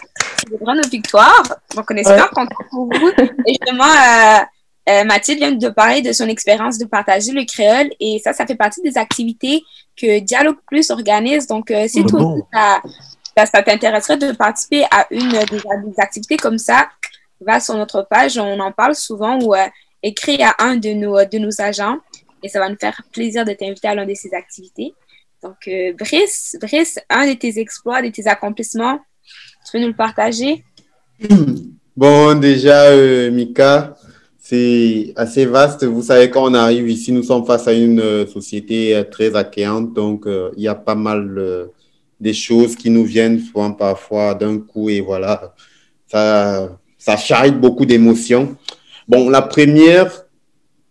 [0.43, 1.43] célébrer nos victoires.
[1.75, 2.29] Donc, on super Ouais.
[2.33, 3.09] contents pour vous.
[3.47, 4.39] Et justement, euh,
[4.89, 7.89] euh, Mathilde vient de parler de son expérience de partager le créole.
[7.99, 9.61] Et ça, ça fait partie des activités
[9.95, 11.47] que Dialogue Plus organise.
[11.47, 12.41] Donc, euh, si toi bon?
[12.53, 12.81] ça,
[13.37, 16.89] ça, ça t'intéresserait de participer à une des, des activités comme ça,
[17.41, 18.37] va sur notre page.
[18.37, 19.67] On en parle souvent ou euh,
[20.03, 21.97] écris à un de nos, de nos agents.
[22.41, 24.93] Et ça va nous faire plaisir de t'inviter à l'une de ces activités.
[25.43, 28.99] Donc, euh, Brice, Brice, un de tes exploits, de tes accomplissements,
[29.65, 30.63] tu peux nous le partager?
[31.95, 33.95] Bon, déjà, euh, Mika,
[34.49, 35.83] c'est assez vaste.
[35.85, 39.35] Vous savez, quand on arrive ici, nous sommes face à une euh, société euh, très
[39.35, 39.93] accueillante.
[39.93, 41.65] Donc, euh, il y a pas mal euh,
[42.19, 44.89] des choses qui nous viennent souvent parfois d'un coup.
[44.89, 45.53] Et voilà,
[46.07, 48.55] ça, ça charrie beaucoup d'émotions.
[49.07, 50.25] Bon, la première,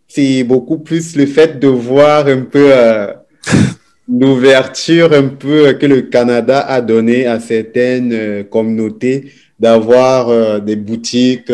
[0.06, 3.12] c'est beaucoup plus le fait de voir un peu euh,
[4.08, 11.50] l'ouverture un peu que le Canada a donné à certaines communautés d'avoir des boutiques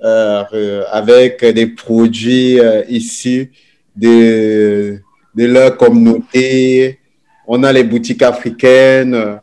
[0.00, 3.50] avec des produits euh, issus
[3.96, 4.98] de,
[5.34, 6.98] de leur communauté.
[7.46, 9.36] On a les boutiques africaines, euh,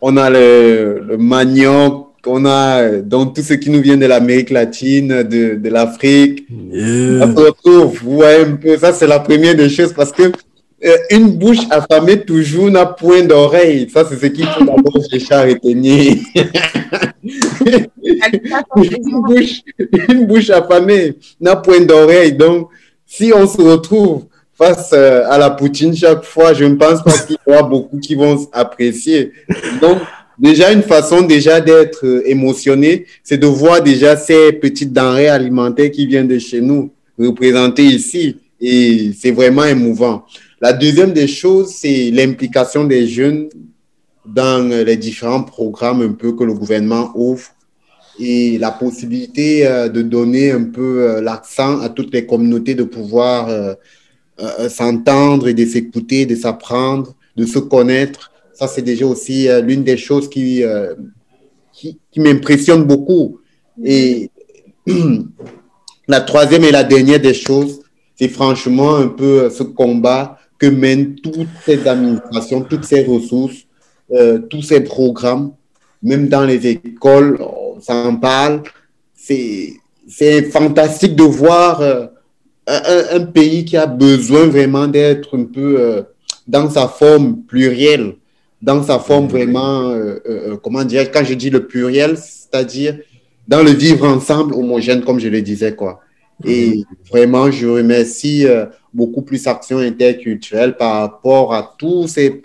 [0.00, 4.06] on a le, le manioc, on a euh, donc tout ce qui nous vient de
[4.06, 6.46] l'Amérique latine, de, de l'Afrique.
[6.50, 7.20] Yeah.
[7.20, 10.24] Ça se retrouve, vous voyez un peu, ça c'est la première des choses parce que
[10.84, 13.88] euh, une bouche affamée toujours n'a point d'oreille.
[13.92, 16.16] Ça c'est ce qu'il faut d'abord chercher à retenir.
[18.04, 19.62] une, bouche,
[20.08, 22.32] une bouche affamée n'a point d'oreille.
[22.32, 22.68] Donc,
[23.06, 24.24] si on se retrouve
[24.56, 27.98] face euh, à la poutine chaque fois, je ne pense pas qu'il y aura beaucoup
[27.98, 29.32] qui vont apprécier.
[29.80, 29.98] Donc,
[30.38, 35.90] déjà, une façon déjà d'être euh, émotionné, c'est de voir déjà ces petites denrées alimentaires
[35.90, 38.36] qui viennent de chez nous représentées ici.
[38.60, 40.24] Et c'est vraiment émouvant.
[40.60, 43.48] La deuxième des choses, c'est l'implication des jeunes
[44.26, 47.52] dans les différents programmes un peu que le gouvernement offre
[48.18, 52.84] et la possibilité euh, de donner un peu euh, l'accent à toutes les communautés de
[52.84, 53.74] pouvoir euh,
[54.68, 58.32] s'entendre et de s'écouter, de s'apprendre, de se connaître.
[58.52, 60.62] Ça, c'est déjà aussi l'une des choses qui,
[61.72, 63.40] qui, m'impressionne beaucoup.
[63.82, 64.30] Et
[66.08, 67.80] la troisième et la dernière des choses,
[68.14, 73.65] c'est franchement un peu ce combat que mènent toutes ces administrations, toutes ces ressources,
[74.12, 75.52] euh, tous ces programmes,
[76.00, 78.62] même dans les écoles, on s'en parle.
[79.16, 82.06] C'est fantastique de voir euh,
[82.68, 86.02] un, pays qui a besoin vraiment d'être un peu euh,
[86.46, 88.14] dans sa forme plurielle,
[88.62, 89.92] dans sa forme vraiment,
[90.62, 92.98] comment dire, quand je dis le pluriel, c'est-à-dire
[93.48, 96.00] dans le vivre ensemble homogène, comme je le disais, quoi.
[96.44, 98.46] Et vraiment, je remercie
[98.94, 102.40] beaucoup plus Action interculturelle par rapport à tous ces,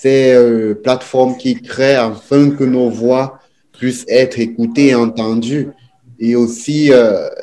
[0.00, 3.38] ces euh, plateformes qui créent afin que nos voix
[3.72, 5.68] puissent être écoutées et entendues.
[6.20, 6.90] Et aussi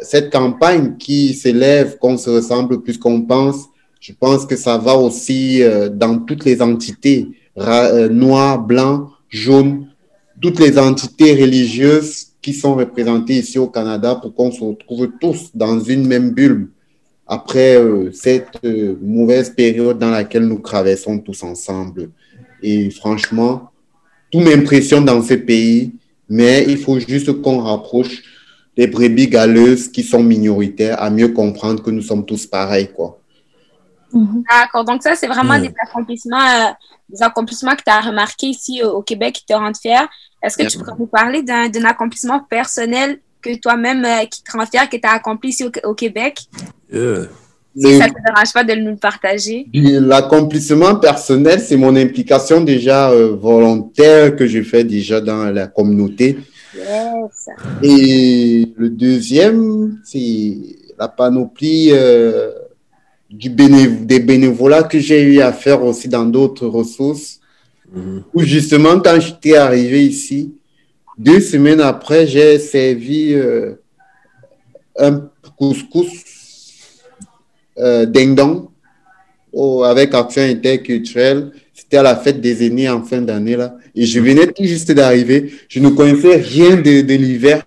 [0.01, 3.67] cette campagne qui s'élève, qu'on se ressemble plus qu'on pense,
[4.01, 5.61] je pense que ça va aussi
[5.93, 9.87] dans toutes les entités, noires, blancs, jaunes,
[10.41, 15.51] toutes les entités religieuses qui sont représentés ici au Canada pour qu'on se retrouve tous
[15.55, 16.69] dans une même bulle
[17.27, 22.11] après euh, cette euh, mauvaise période dans laquelle nous traversons tous ensemble.
[22.67, 23.69] Et franchement,
[24.31, 25.93] tout m'impressionne dans ce pays,
[26.27, 28.23] mais il faut juste qu'on rapproche
[28.75, 33.19] les brebis galeuses qui sont minoritaires à mieux comprendre que nous sommes tous pareils, quoi.
[34.49, 36.71] D'accord, donc ça, c'est vraiment des accomplissements, euh,
[37.07, 40.07] des accomplissements que tu as remarqués ici au, au Québec qui te rendent fier.
[40.41, 44.65] Est-ce que tu pourrais nous parler d'un accomplissement personnel que toi-même, euh, qui te rend
[44.65, 46.39] fier, que tu as accompli ici au, au Québec?
[46.91, 47.27] Yeah.
[47.77, 49.67] Si ça ne te dérange pas de nous partager.
[49.73, 56.37] L'accomplissement personnel, c'est mon implication déjà euh, volontaire que je fais déjà dans la communauté.
[56.73, 57.49] Yes.
[57.83, 60.55] Et le deuxième, c'est
[60.97, 62.51] la panoplie euh,
[63.29, 67.41] du béné des bénévolats que j'ai eu à faire aussi dans d'autres ressources.
[67.93, 68.23] Mhm.
[68.33, 70.53] Où justement, quand j'étais arrivé ici,
[71.17, 73.75] deux semaines après, j'ai servi euh,
[74.97, 76.24] un couscous
[77.79, 78.67] euh, ding-dong
[79.53, 81.51] au- avec Action interculturelle.
[81.73, 83.75] C'était à la fête des aînés en fin d'année là.
[83.95, 85.51] Et je venais tout juste d'arriver.
[85.69, 87.63] Je ne connaissais rien de, de l'hiver,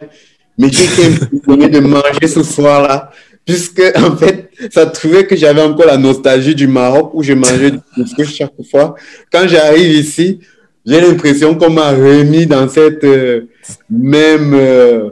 [0.57, 3.11] mais j'étais impressionné de manger ce soir-là.
[3.45, 7.71] Puisque, en fait, ça trouvait que j'avais encore la nostalgie du Maroc où je mangeais
[7.71, 8.95] du couscous chaque fois.
[9.33, 10.41] Quand j'arrive ici,
[10.85, 13.49] j'ai l'impression qu'on m'a remis dans cette euh,
[13.89, 15.11] même, euh,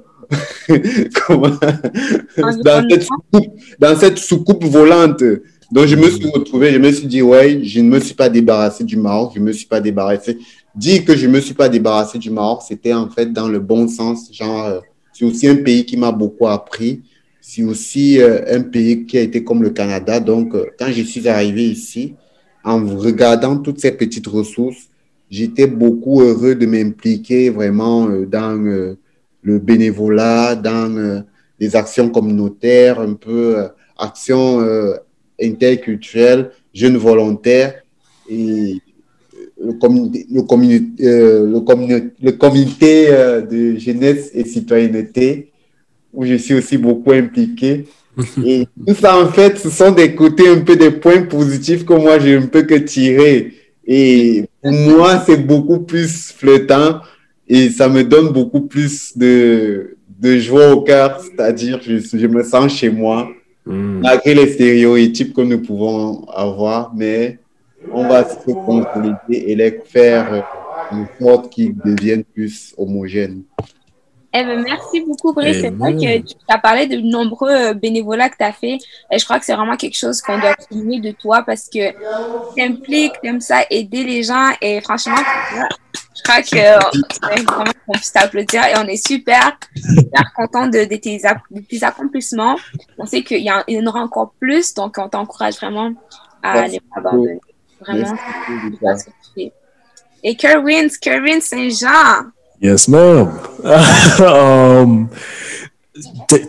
[2.64, 5.22] dans, cette soucoupe, dans cette soucoupe volante.
[5.72, 8.28] Donc, je me suis retrouvé, je me suis dit, ouais, je ne me suis pas
[8.28, 10.38] débarrassé du Maroc, je ne me suis pas débarrassé.
[10.74, 13.58] Dire que je ne me suis pas débarrassé du Maroc, c'était en fait dans le
[13.58, 14.32] bon sens.
[14.32, 14.80] Genre, euh,
[15.12, 17.02] c'est aussi un pays qui m'a beaucoup appris.
[17.40, 20.20] C'est aussi euh, un pays qui a été comme le Canada.
[20.20, 22.14] Donc, euh, quand je suis arrivé ici,
[22.62, 24.88] en regardant toutes ces petites ressources,
[25.30, 28.86] j'étais beaucoup heureux de m'impliquer vraiment dans
[29.46, 31.20] le bénévolat, dans euh,
[31.60, 34.94] les actions communautaires, un peu euh, actions euh,
[35.40, 37.74] interculturelles, jeunes volontaires
[38.28, 38.74] et
[39.62, 43.08] le comité, le le le comité
[43.50, 45.52] de jeunesse et citoyenneté,
[46.12, 47.86] où je suis aussi beaucoup impliqué.
[48.44, 51.92] Et tout ça, en fait, ce sont des côtés un peu des points positifs que
[51.92, 53.52] moi, je ne peux que tirer.
[53.86, 57.00] Et pour moi, c'est beaucoup plus flottant
[57.48, 62.42] et ça me donne beaucoup plus de, de joie au cœur, c'est-à-dire je, je me
[62.42, 63.28] sens chez moi,
[63.66, 64.00] Mm.
[64.00, 67.40] malgré les stéréotypes que nous pouvons avoir, mais
[67.92, 69.16] on va se consolider
[69.50, 70.40] et les faire euh,
[70.92, 73.42] en sorte qu'ils deviennent plus homogènes.
[74.38, 75.62] Eh ben, merci beaucoup, Brice.
[75.62, 76.22] C'est vrai Amen.
[76.22, 78.76] que tu as parlé de nombreux euh, bénévolats que tu as fait.
[79.10, 81.90] Et je crois que c'est vraiment quelque chose qu'on doit souligner de toi parce que
[82.54, 84.50] tu impliques, tu aimes ça, aider les gens.
[84.60, 85.16] Et franchement,
[85.54, 88.64] je crois que vraiment qu'on puisse t'applaudir.
[88.66, 92.56] Et on est super, super content de, de tes, ac- de tes accomplissements.
[92.98, 94.74] On sait qu'il y, en- il y en aura encore plus.
[94.74, 95.92] Donc, on t'encourage vraiment
[96.42, 97.40] à ne pas abandonner.
[97.80, 98.78] Vraiment, Merci beaucoup.
[98.82, 99.52] c'est ce que tu fais.
[100.22, 102.26] Et Kerwin, Kerwin Saint-Jean.
[102.60, 103.30] Yes, ma'am.
[104.20, 105.08] um,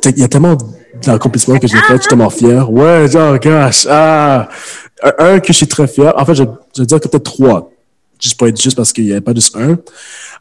[0.06, 0.58] Il y a tellement
[1.04, 2.72] d'accomplissements que j'ai fait, je suis tellement fier.
[2.72, 3.88] Ouais, genre, gosh.
[3.90, 4.48] Ah,
[5.20, 6.14] un, que je suis très fier.
[6.18, 6.44] En fait, je,
[6.76, 7.72] je veux dire que peut-être trois.
[8.20, 9.78] Juste pour être juste parce qu'il n'y avait pas juste un.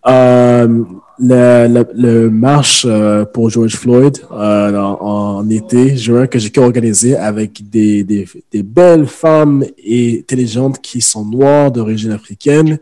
[0.06, 0.84] Euh,
[1.18, 7.68] le, le, marche euh, pour George Floyd euh, en, été juin que j'ai organisé avec
[7.70, 12.78] des, des, belles femmes et intelligentes qui sont noires d'origine africaine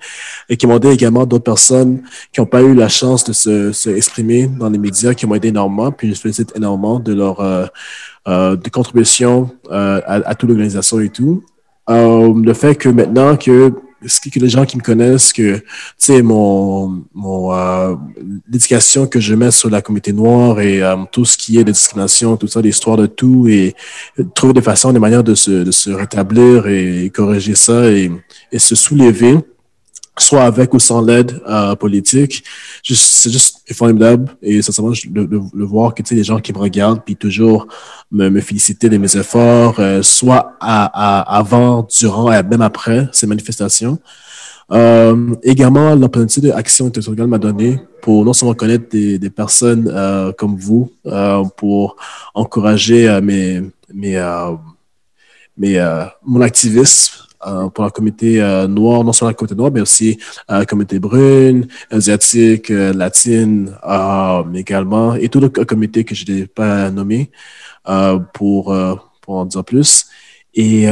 [0.48, 2.02] et qui m'ont aidé également d'autres personnes
[2.32, 5.48] qui n'ont pas eu la chance de se, se, dans les médias qui m'ont aidé
[5.48, 7.70] énormément puis je félicite énormément de leur
[8.26, 11.44] de contribution à toute l'organisation et tout
[11.88, 13.72] le fait que maintenant que
[14.30, 15.62] que les gens qui me connaissent que tu
[15.98, 17.94] sais mon mon euh,
[18.50, 21.72] l'éducation que je mets sur la communauté noire et euh, tout ce qui est de
[21.72, 23.74] discrimination tout ça l'histoire de tout et
[24.34, 28.10] trouver des façons des manières de se, de se rétablir et, corriger ça et,
[28.52, 29.38] et se soulever
[30.18, 32.44] soit avec ou sans l'aide euh, politique.
[32.84, 36.52] C'est juste formidable et sincèrement, de, de, de voir que tu sais, les gens qui
[36.52, 37.66] me regardent puis toujours
[38.12, 43.98] me, me féliciter de mes efforts, euh, soit avant, durant et même après ces manifestations.
[44.70, 49.92] Euh, également, l'opportunité d'Action internationale m'a donné pour non seulement connaître des, personnes
[50.38, 50.92] comme vous,
[51.56, 51.96] pour
[52.34, 54.20] encourager mes, mes,
[56.24, 57.23] mon activisme
[57.74, 60.18] pour la communauté euh, noire, non seulement la communauté noire, mais aussi
[60.50, 63.74] euh, la communauté brune, asiatique, latine
[64.54, 67.30] également, et toutes les communautés que je n'ai pas nommées
[68.32, 68.76] pour,
[69.20, 70.06] pour en dire plus.
[70.54, 70.86] Et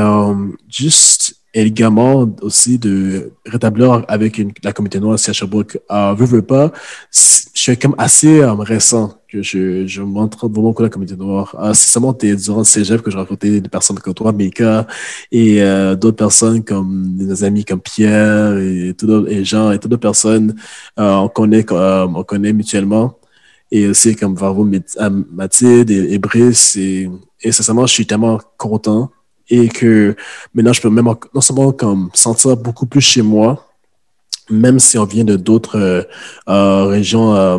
[0.68, 5.78] juste également aussi de rétablir avec la communauté noire ici à Sherbrooke.
[5.90, 6.72] Euh, veux, pas,
[7.10, 11.56] je suis comme assez euh, récent que je, je montre vraiment beaucoup la communauté noire.
[11.58, 14.86] Euh, c'est seulement durant le cégep que j'ai rencontré des personnes comme toi, Mika,
[15.30, 19.90] et euh, d'autres personnes comme des amis comme Pierre et, tout et Jean et toutes
[19.90, 20.54] d'autres personnes
[20.98, 23.18] euh, euh, on connaît mutuellement.
[23.70, 24.68] Et aussi comme Varvo
[25.32, 26.76] Mathilde et, et Brice.
[26.76, 27.08] Et,
[27.40, 29.10] et sincèrement, je suis tellement content
[29.48, 30.14] et que
[30.54, 33.71] maintenant je peux même non seulement comme sentir beaucoup plus chez moi,
[34.50, 36.02] même si on vient de d'autres euh,
[36.48, 37.58] euh, régions euh,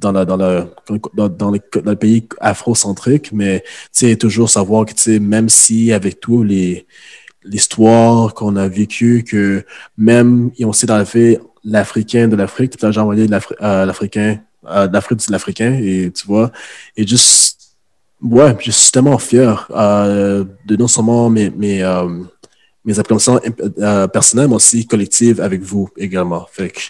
[0.00, 0.66] dans, la, dans, la,
[1.14, 3.64] dans, le pays afrocentrique, mais
[4.18, 6.86] toujours savoir que même si avec tous les
[7.42, 9.64] l'histoire qu'on a vécue, que
[9.96, 15.26] même, et on sait dans fait, l'Africain de l'Afrique, tout à l'heure j'ai l'Africain, l'Afrique
[15.26, 16.52] de l'Africain, et tu vois,
[16.96, 17.56] et juste
[18.22, 21.82] Ouais, je suis tellement fier de non seulement mes, mes,
[22.84, 23.40] mes appréhensions
[23.78, 26.46] euh, personnelles, mais aussi collectives avec vous également.
[26.50, 26.80] Fait que,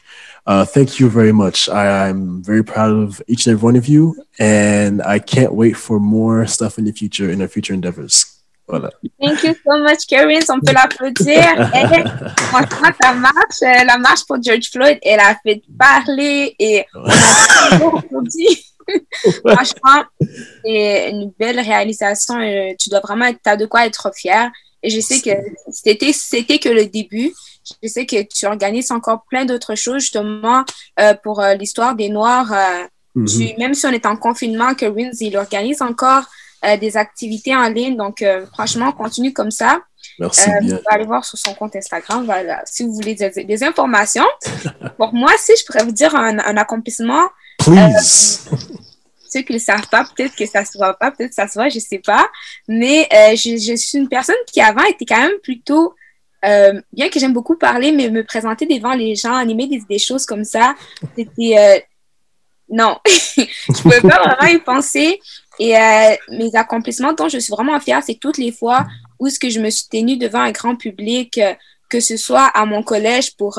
[0.46, 1.68] uh, thank you very much.
[1.68, 5.74] I, I'm very proud of each and every one of you, and I can't wait
[5.74, 8.40] for more stuff in the future, in our future endeavors.
[8.70, 8.90] Voilà.
[9.20, 10.42] Thank you so much, Karen.
[10.48, 11.42] On peut l'applaudir.
[12.38, 17.04] franchement, ta marche, euh, la marche pour George Floyd, elle a fait parler et on
[17.04, 18.64] a toujours applaudi.
[19.46, 20.04] Franchement,
[20.64, 22.34] c'est une belle réalisation.
[22.78, 24.50] Tu dois vraiment être, as de quoi être fier.
[24.82, 25.30] Et je sais que
[25.72, 27.32] c'était, c'était que le début.
[27.82, 30.64] Je sais que tu organises encore plein d'autres choses, justement,
[30.98, 32.52] euh, pour euh, l'histoire des Noirs.
[32.52, 33.58] Euh, mm-hmm.
[33.58, 36.24] même si on est en confinement, que Wins, il organise encore
[36.78, 37.96] des activités en ligne.
[37.96, 39.80] Donc, franchement, continue comme ça.
[40.18, 40.76] Merci bien.
[40.76, 44.26] Vous allez voir sur son compte Instagram, voilà, si vous voulez des, informations.
[44.98, 48.48] pour moi, si je pourrais vous dire un, un accomplissement, Please.
[49.32, 51.46] Ceux qui ne le savent pas, peut-être que ça se voit pas, peut-être que ça
[51.46, 52.28] se voit, je sais pas.
[52.68, 55.94] Mais euh, je, je, suis une personne qui avant était quand même plutôt,
[56.44, 59.98] euh, bien que j'aime beaucoup parler, mais me présenter devant les gens, animer des, des
[59.98, 60.74] choses comme ça,
[61.16, 61.58] c'était...
[61.58, 61.78] Euh,
[62.72, 65.20] non, je pouvais pas vraiment y penser.
[65.58, 65.74] Et
[66.28, 68.86] mes accomplissements dont je suis vraiment fière, c'est toutes les fois
[69.18, 71.38] où ce que je me suis tenue devant un grand public,
[71.88, 73.58] que ce soit à mon collège pour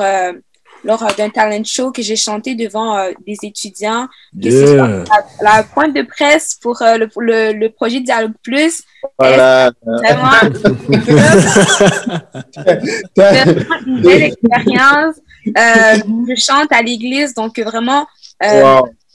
[0.84, 4.08] lors d'un talent show que j'ai chanté devant euh, des étudiants,
[4.40, 5.04] que
[5.40, 8.82] la, pointe de presse pour euh, le, le, le, projet Dialogue Plus.
[9.18, 9.72] Voilà.
[9.84, 10.30] Vraiment,
[13.86, 15.16] une belle expérience.
[15.46, 15.96] Euh,
[16.28, 18.06] je chante à l'église, donc vraiment,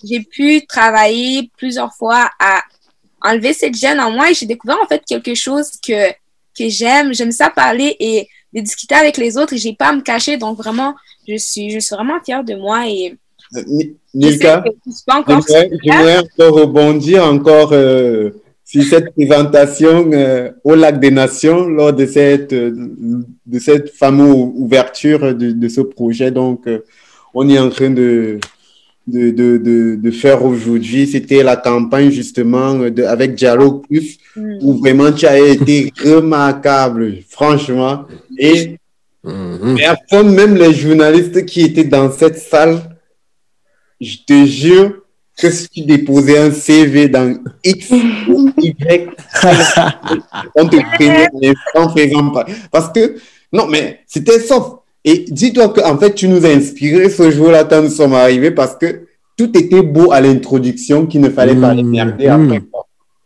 [0.03, 2.61] j'ai pu travailler plusieurs fois à
[3.21, 6.11] enlever cette gêne en moi et j'ai découvert en fait quelque chose que,
[6.57, 7.13] que j'aime.
[7.13, 10.37] J'aime ça parler et de discuter avec les autres et j'ai pas à me cacher.
[10.37, 10.95] Donc vraiment,
[11.27, 13.17] je suis, je suis vraiment fière de moi et
[14.13, 14.63] Nilka,
[15.83, 18.31] j'aimerais encore rebondir encore euh,
[18.65, 22.73] sur cette présentation euh, au Lac des Nations lors de cette, euh,
[23.45, 26.31] de cette fameuse ouverture de, de ce projet.
[26.31, 26.67] Donc,
[27.33, 28.39] on est en train de,
[29.07, 31.07] de, de, de, faire aujourd'hui.
[31.07, 34.57] C'était la campagne justement de, avec Dialogue Plus mm.
[34.61, 38.05] où vraiment tu as été remarquable, franchement.
[38.37, 38.77] Et
[39.23, 39.77] Mm
[40.23, 42.81] même les journalistes qui étaient dans cette salle,
[43.99, 45.01] je te jure
[45.37, 47.91] que si tu déposais un CV dans X
[48.27, 49.09] ou Y,
[50.55, 51.29] on te prenait
[51.75, 52.45] en faisant pas.
[52.71, 53.17] Parce que,
[53.51, 54.79] non, mais c'était sauf.
[55.09, 58.75] Et dis-toi qu'en fait, tu nous as inspiré ce jour-là quand nous sommes arrivés parce
[58.75, 58.87] que
[59.37, 62.61] tout était beau à l'introduction qu'il ne fallait pas les merder Mm, après.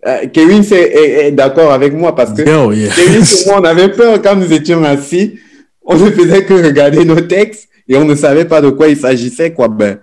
[0.05, 2.89] Euh, Kevin c'est- est, est d'accord avec moi parce que yeah.
[2.95, 5.39] Kevin et moi, on avait peur quand nous étions assis.
[5.83, 8.97] On ne faisait que regarder nos textes et on ne savait pas de quoi il
[8.97, 9.51] s'agissait.
[9.51, 9.67] Quoi.
[9.67, 9.97] Ben,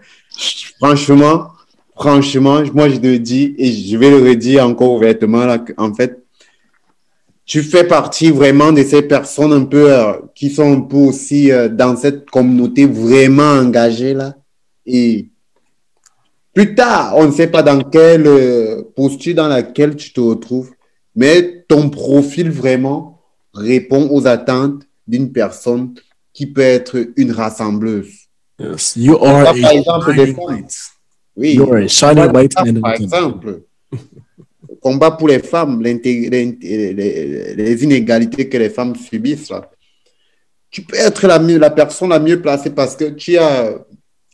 [0.80, 1.48] franchement,
[1.96, 6.18] franchement, moi, je te dis et je vais le redire encore ouvertement là, en fait,
[7.48, 11.50] tu fais partie vraiment de ces personnes un peu euh, qui sont un peu aussi
[11.50, 14.36] euh, dans cette communauté vraiment engagée là.
[14.84, 15.30] Et
[16.52, 20.72] plus tard, on ne sait pas dans quelle euh, posture dans laquelle tu te retrouves,
[21.16, 23.22] mais ton profil vraiment
[23.54, 25.94] répond aux attentes d'une personne
[26.34, 28.12] qui peut être une rassembleuse.
[28.60, 28.94] Yes.
[28.94, 30.50] You are a exemple, des shining femmes.
[30.50, 30.78] light.
[31.34, 31.54] Oui.
[31.54, 33.62] You are a shining light Par exemple,
[34.80, 35.94] combat pour les femmes, les,
[37.84, 39.52] inégalités que les femmes subissent.
[40.70, 43.74] Tu peux être la, la personne la mieux placée parce que tu as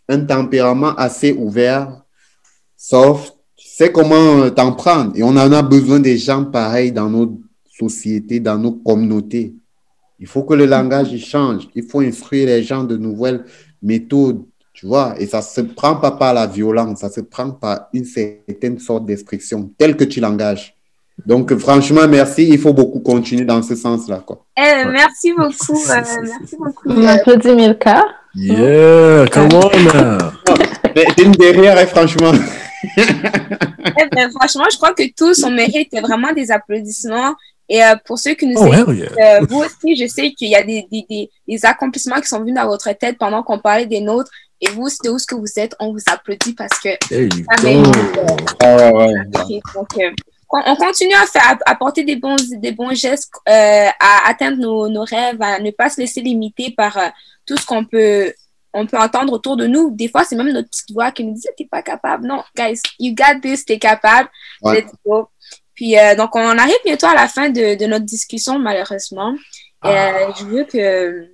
[0.09, 2.03] un tempérament assez ouvert,
[2.76, 5.12] soft, tu sais comment t'en prendre.
[5.16, 7.40] Et on en a besoin des gens pareils dans nos
[7.78, 9.55] sociétés, dans nos communautés.
[10.18, 11.68] Il faut que le langage change.
[11.74, 13.45] Il faut instruire les gens de nouvelles
[13.82, 14.45] méthodes,
[14.75, 15.14] tu vois.
[15.18, 19.07] Et ça se prend pas par la violence, ça se prend par une certaine sorte
[19.07, 20.75] d'expression, telle que tu l'engages.
[21.25, 22.49] Donc, franchement, merci.
[22.49, 24.45] Il faut beaucoup continuer dans ce sens-là, quoi.
[24.57, 25.81] Eh, merci beaucoup.
[25.91, 26.89] euh, merci beaucoup.
[26.89, 28.05] On applaudit Milka.
[28.35, 29.70] Yeah, come on
[30.93, 32.33] t'es une derrière, hein, franchement.
[32.97, 37.35] Eh ben, franchement, je crois que tous, on mérite vraiment des applaudissements.
[37.68, 39.39] Et euh, pour ceux qui nous Oh, écoutent, hell yeah.
[39.41, 42.41] euh, vous aussi, je sais qu'il y a des, des, des, des accomplissements qui sont
[42.41, 44.31] venus dans votre tête pendant qu'on parlait des nôtres.
[44.61, 47.28] Et vous, c'est où ce que vous êtes, on vous applaudit parce que ça euh,
[48.61, 49.14] Ah ouais, ouais.
[49.34, 50.11] Ok, donc, euh,
[50.50, 54.59] on on continue à faire, à apporter des bons, des bons gestes, euh, à atteindre
[54.59, 57.09] nos, nos rêves, à ne pas se laisser limiter par euh,
[57.46, 58.32] tout ce qu'on peut,
[58.72, 59.90] on peut entendre autour de nous.
[59.90, 62.26] Des fois, c'est même notre petite voix qui nous dit t'es pas capable.
[62.26, 64.28] Non, guys, you got this, t'es capable.
[64.62, 64.80] Ouais.
[64.80, 65.28] Let's go.
[65.74, 69.34] Puis euh, donc, on arrive bientôt à la fin de, de notre discussion, malheureusement.
[69.84, 71.34] Et, euh, je veux que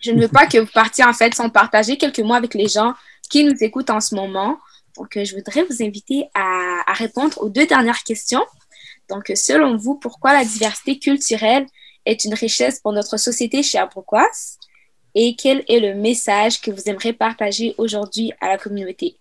[0.00, 2.68] je ne veux pas que vous partiez en fait sans partager quelques mots avec les
[2.68, 2.94] gens
[3.28, 4.58] qui nous écoutent en ce moment.
[4.96, 8.44] Donc, euh, je voudrais vous inviter à, répondre aux deux dernières questions.
[9.08, 11.66] Donc, euh, selon vous, pourquoi la diversité culturelle
[12.06, 14.58] est une richesse pour notre société sherbrookoise?
[15.14, 19.16] Et quel est le message que vous aimeriez partager aujourd'hui à la communauté?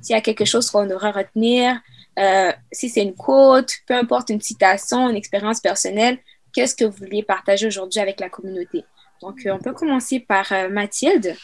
[0.00, 1.80] S'il y a quelque chose qu'on devrait retenir,
[2.18, 6.18] euh, si c'est une quote, peu importe une citation, une expérience personnelle,
[6.52, 8.84] qu'est-ce que vous vouliez partager aujourd'hui avec la communauté?
[9.22, 11.36] Donc, euh, on peut commencer par euh, Mathilde.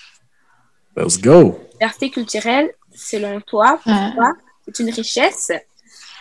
[0.97, 1.59] Let's go.
[1.81, 4.33] Diversité culturelle, selon toi, pourquoi
[4.65, 5.53] c'est une richesse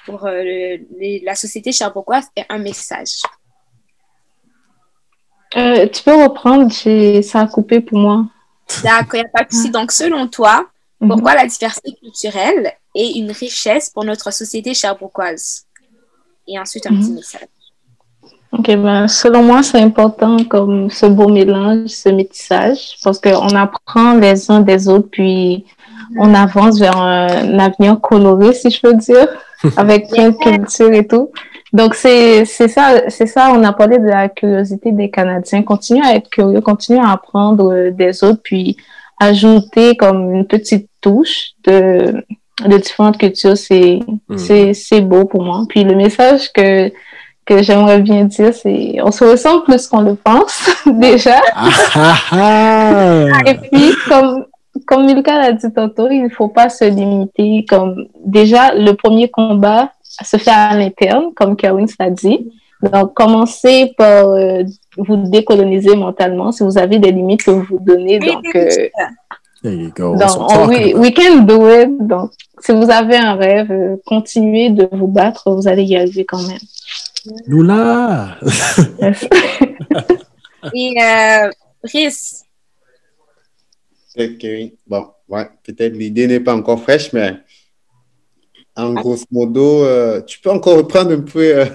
[0.05, 3.21] pour euh, le- les- la société sherbrookoise et un message.
[5.55, 8.25] Euh, tu peux reprendre, j'ai- ça a coupé pour moi.
[8.83, 9.71] D'accord, il n'y a pas de souci.
[9.71, 11.09] Donc, selon toi, Mhm.
[11.09, 15.65] pourquoi la diversité culturelle est une richesse pour notre société sherbrookoise?
[16.47, 17.15] Et ensuite, un petit Mhm.
[17.15, 17.47] message.
[18.57, 24.13] Ok, ben, selon moi, c'est important comme ce beau mélange, ce métissage, parce qu'on apprend
[24.15, 25.65] les uns des autres, puis
[26.17, 29.27] on avance vers un avenir coloré, si je peux dire,
[29.77, 31.29] avec plein de cultures et tout.
[31.73, 35.61] Donc, c'est c'est ça, c'est ça, on a parlé de la curiosité des Canadiens.
[35.63, 38.77] Continuer à être curieux, continuer à apprendre euh, des autres, puis
[39.19, 42.23] ajouter comme une petite touche de,
[42.65, 43.99] de différentes cultures, c'est
[44.29, 44.37] Mm.
[44.37, 45.63] c'est c'est beau pour moi.
[45.69, 46.91] Puis le message que
[47.47, 51.39] que j'aimerais bien dire, c'est on se ressemble plus qu'on le pense déjà.
[51.55, 53.49] Ah, ah, ah.
[53.49, 54.45] Et puis comme
[54.85, 57.65] comme Milka l'a dit tantôt, il ne faut pas se limiter.
[57.67, 62.51] Comme déjà le premier combat se fait à l'interne, comme Kerwin l'a dit.
[62.83, 64.63] Donc commencez par euh,
[64.97, 66.51] vous décoloniser mentalement.
[66.51, 68.67] Si vous avez des limites que vous vous donnez, donc euh,
[69.63, 70.15] There you go.
[70.15, 71.89] donc, on- we, can do it.
[71.99, 76.25] Donc, si vous avez un rêve, euh, continuez de vous battre, vous allez y arriver
[76.25, 76.59] quand même.
[77.47, 78.37] Nous là.
[80.73, 81.49] Et euh,
[81.83, 82.43] Brice.
[84.87, 87.33] Bon, ouais, peut-être l'idée n'est pas encore fraîche, mais
[88.75, 91.39] en grosso modo, euh, tu peux encore reprendre un peu.
[91.39, 91.65] euh,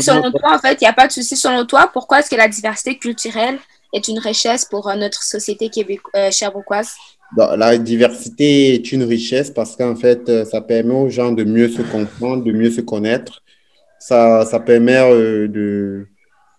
[0.00, 2.36] selon toi, en fait, il n'y a pas de souci selon toi, pourquoi est-ce que
[2.36, 3.58] la diversité culturelle
[3.94, 6.90] est une richesse pour euh, notre société québécoise, euh, sherbrookoise?
[7.36, 11.44] Bon, la diversité est une richesse parce qu'en fait, euh, ça permet aux gens de
[11.44, 13.42] mieux se comprendre, de mieux se connaître.
[13.98, 14.98] Ça, ça permet
[15.48, 16.06] de,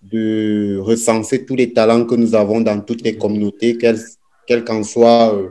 [0.01, 3.99] de recenser tous les talents que nous avons dans toutes les communautés, quelles
[4.47, 5.49] quelle qu'en soit euh,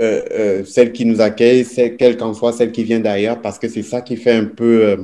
[0.00, 3.58] euh, euh, celle qui nous accueille, celle- quelle qu'en soit celle qui vient d'ailleurs, parce
[3.58, 4.96] que c'est ça qui fait un peu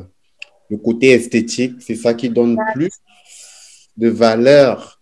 [0.71, 2.91] le côté esthétique, c'est ça qui donne plus
[3.97, 4.96] de valeur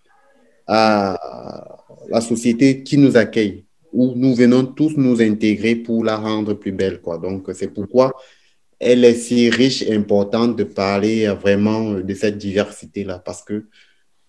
[0.67, 6.55] à la société qui nous accueille, où nous venons tous nous intégrer pour la rendre
[6.55, 7.01] plus belle.
[7.01, 7.19] Quoi.
[7.19, 8.13] Donc, c'est pourquoi
[8.81, 13.65] elle est si riche et importante de parler vraiment de cette diversité-là, parce que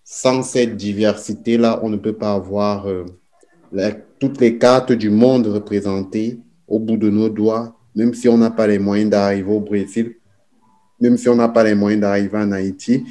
[0.04, 3.06] sans cette diversité-là, on ne peut pas avoir euh,
[4.20, 8.52] toutes les cartes du monde représentées au bout de nos doigts, même si on n'a
[8.52, 10.16] pas les moyens d'arriver au Brésil,
[11.00, 13.04] même si on n'a pas les moyens d'arriver en Haïti.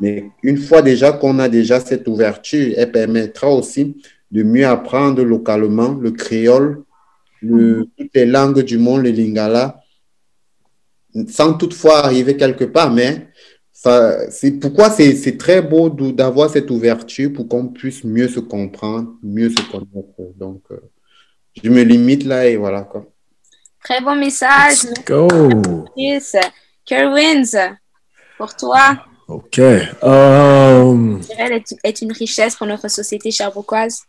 [0.00, 3.96] Mais une fois déjà qu'on a déjà cette ouverture, elle permettra aussi
[4.30, 6.84] de mieux apprendre localement le créole,
[7.40, 9.80] le, toutes les langues du monde, le lingala,
[11.28, 12.90] sans toutefois arriver quelque part.
[12.92, 13.28] Mais
[14.30, 19.50] c'est pourquoi c'est très beau d'avoir cette ouverture pour qu'on puisse mieux se comprendre, mieux
[19.50, 20.34] se connaître.
[20.36, 20.80] Donc, euh,
[21.62, 23.06] je me limite là et voilà quoi.
[23.82, 24.84] Très bon message.
[24.84, 25.84] Let's go.
[26.84, 27.76] Kerwins,
[28.36, 28.98] pour toi.
[29.28, 29.60] OK.
[30.02, 31.20] Um,
[31.82, 34.02] est une richesse pour notre société charbouquoise?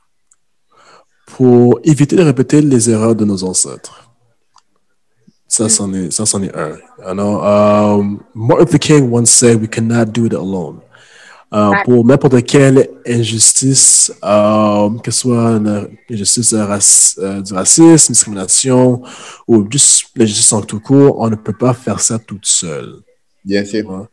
[1.25, 4.11] Pour éviter de répéter les erreurs de nos ancêtres.
[5.47, 6.77] Ça, c'en est, ça, c'en est un.
[6.99, 10.81] You know, um, Martin Luther King once said, we cannot do it alone.
[11.49, 15.59] Uh, pour n'importe quelle injustice, um, que ce soit
[16.09, 19.01] l'injustice euh, du racisme, discrimination
[19.47, 23.01] ou juste l'injustice en tout court, on ne peut pas faire ça toute seule.
[23.47, 24.09] Bien sûr.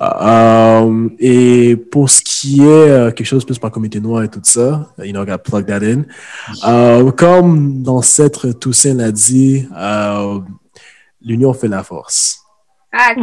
[0.00, 4.40] Um, et pour ce qui est euh, quelque chose plus par comité noir et tout
[4.42, 6.06] ça, you know, I got plug that in.
[6.64, 10.40] Uh, comme l'ancêtre Toussaint l'a dit, uh,
[11.22, 12.40] l'union fait la force.
[12.92, 13.14] Ah,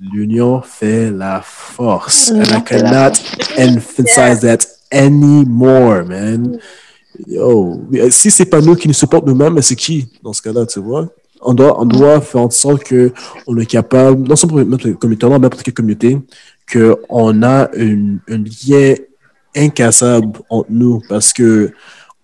[0.00, 2.32] L'union fait la force.
[2.32, 3.16] And I cannot
[3.56, 6.58] emphasize that anymore, man.
[7.28, 7.80] Yo,
[8.10, 11.08] si c'est pas nous qui nous supportent nous-mêmes, c'est qui dans ce cas-là, tu vois?
[11.40, 15.48] On doit, on doit faire en sorte qu'on est capable, non seulement notre communauté, mais
[15.48, 16.18] pour quelle communauté,
[16.70, 18.94] qu'on a une, un lien
[19.56, 21.72] incassable entre nous parce que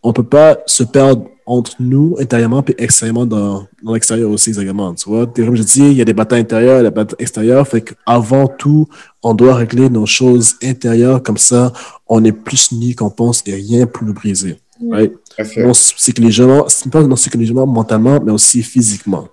[0.02, 4.94] on peut pas se perdre entre nous intérieurement et extérieurement dans, dans l'extérieur aussi également.
[4.94, 7.66] Tu vois, comme je dis, il y a des batailles intérieures, a des batailles extérieures.
[7.66, 8.86] Fait qu'avant tout,
[9.22, 11.22] on doit régler nos choses intérieures.
[11.22, 11.72] Comme ça,
[12.06, 14.56] on est plus unis qu'on pense et rien pour nous briser.
[14.90, 15.12] Right?
[15.56, 19.28] Non psychologiquement, pas non psychologiquement, mentalement, mais aussi physiquement.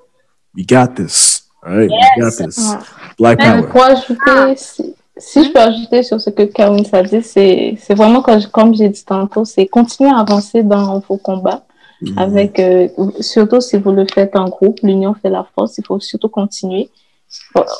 [0.55, 1.45] We got this.
[1.63, 1.89] Right?
[1.89, 2.07] Yes.
[2.17, 2.75] We got this.
[3.17, 3.67] Black Power.
[3.67, 8.21] Pour ajouter, si, si, je peux ajouter sur ce que Karine a dit, c'est vraiment,
[8.21, 11.63] comme, comme j'ai dit tantôt, c'est continuer à avancer dans vos combats.
[12.01, 12.23] Mm -hmm.
[12.25, 12.87] avec, euh,
[13.19, 16.89] surtout si vous le faites en groupe, l'union fait la force, il faut surtout continuer.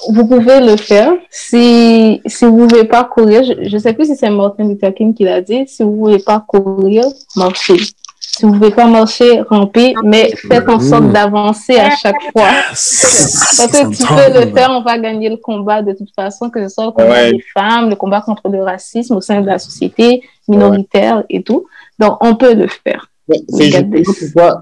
[0.10, 1.14] Vous pouvez le faire.
[1.30, 4.94] Si, si vous ne voulez pas courir, je ne sais plus si c'est Martin Luther
[4.94, 7.78] King qui l'a dit, si vous ne voulez pas courir, marchez.
[8.22, 12.50] Si vous ne pouvez pas marcher, rampez, mais faites en sorte d'avancer à chaque fois.
[12.70, 16.62] Parce que tu peux le faire, on va gagner le combat de toute façon, que
[16.64, 19.60] ce soit le combat des femmes, le combat contre le racisme au sein de la
[19.60, 21.66] société minoritaire et tout.
[21.98, 23.09] Donc, on peut le faire.
[23.50, 23.72] C'est
[24.04, 24.62] justement,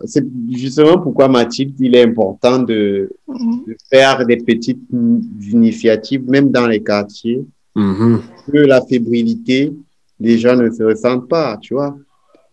[0.50, 3.68] justement, pourquoi, Mathilde, il est important de, mm-hmm.
[3.68, 7.46] de, faire des petites initiatives, même dans les quartiers,
[7.76, 8.20] mm-hmm.
[8.52, 9.74] que la fébrilité,
[10.20, 11.96] les gens ne se ressentent pas, tu vois.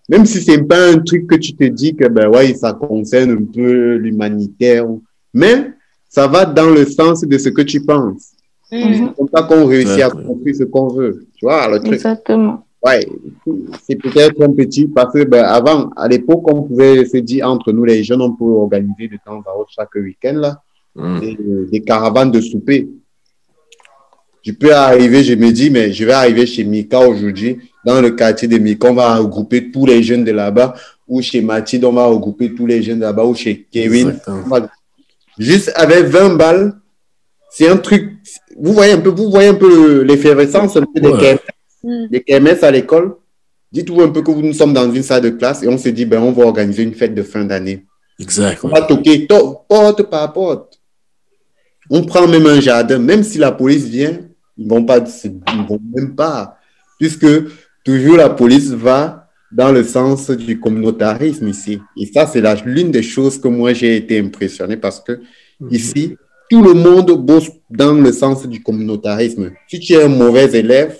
[0.08, 3.30] Même si c'est pas un truc que tu te dis que, ben ouais, ça concerne
[3.30, 4.86] un peu l'humanitaire,
[5.32, 5.70] mais
[6.08, 8.32] ça va dans le sens de ce que tu penses.
[8.70, 11.68] C'est comme ça qu'on réussit à construire ce qu'on veut, tu vois.
[11.68, 11.94] Le truc.
[11.94, 12.63] Exactement.
[12.84, 13.06] Ouais,
[13.82, 17.72] c'est peut-être un petit parce que ben, avant, à l'époque, on pouvait se dire entre
[17.72, 20.60] nous les jeunes, on pouvait organiser de temps à autre chaque week-end là,
[20.94, 21.20] mm.
[21.20, 21.38] des,
[21.72, 22.88] des, caravanes de souper.
[24.42, 28.10] Je peux arriver, je me dis, mais je vais arriver chez Mika aujourd'hui, dans le
[28.10, 30.74] quartier de Mika, on va regrouper tous les jeunes de là-bas,
[31.08, 34.18] ou chez Mathilde, on va regrouper tous les jeunes de là-bas, ou chez Kevin.
[34.46, 34.68] Va...
[35.38, 36.74] Juste avec 20 balles,
[37.50, 38.18] c'est un truc.
[38.58, 41.38] Vous voyez un peu, vous voyez un peu l'effervescence un peu des
[41.84, 42.08] Ouais.
[42.10, 43.14] des KMS à l'école,
[43.70, 46.04] dites-vous un peu que nous sommes dans une salle de classe et on se dit,
[46.04, 47.84] ben, on va organiser une fête de fin d'année.
[48.18, 48.60] Exact.
[48.62, 50.80] On va toquer to porte par porte.
[51.90, 54.18] On prend même un jardin, même si la police vient,
[54.56, 56.56] ils vont pas, ils vont même pas,
[56.98, 57.26] puisque
[57.84, 61.80] toujours la police va dans le sens du communautarisme ici.
[61.96, 65.20] Et ça, c'est l'une des choses que moi j'ai été impressionné parce que
[65.60, 65.68] Mhm.
[65.70, 66.16] ici,
[66.50, 69.52] tout le monde bosse dans le sens du communautarisme.
[69.68, 70.98] Si tu es un mauvais élève,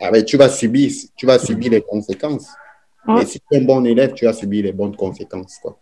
[0.00, 2.48] ah ben, tu vas subir, tu vas subir les conséquences.
[3.06, 3.22] Ouais.
[3.22, 5.58] Et si tu es un bon élève, tu vas subir les bonnes conséquences.
[5.62, 5.78] Quoi.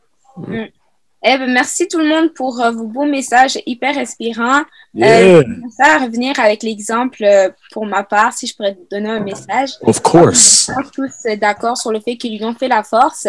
[1.20, 4.62] Eh ben, merci tout le monde pour euh, vos beaux messages hyper inspirants.
[4.94, 5.42] Yeah,
[5.76, 9.20] Ça à revenir avec l'exemple euh, pour ma part, si je pourrais te donner un
[9.20, 9.70] message.
[9.82, 10.70] of course.
[10.76, 13.26] On est tous euh, d'accord sur le fait que l'union fait la force.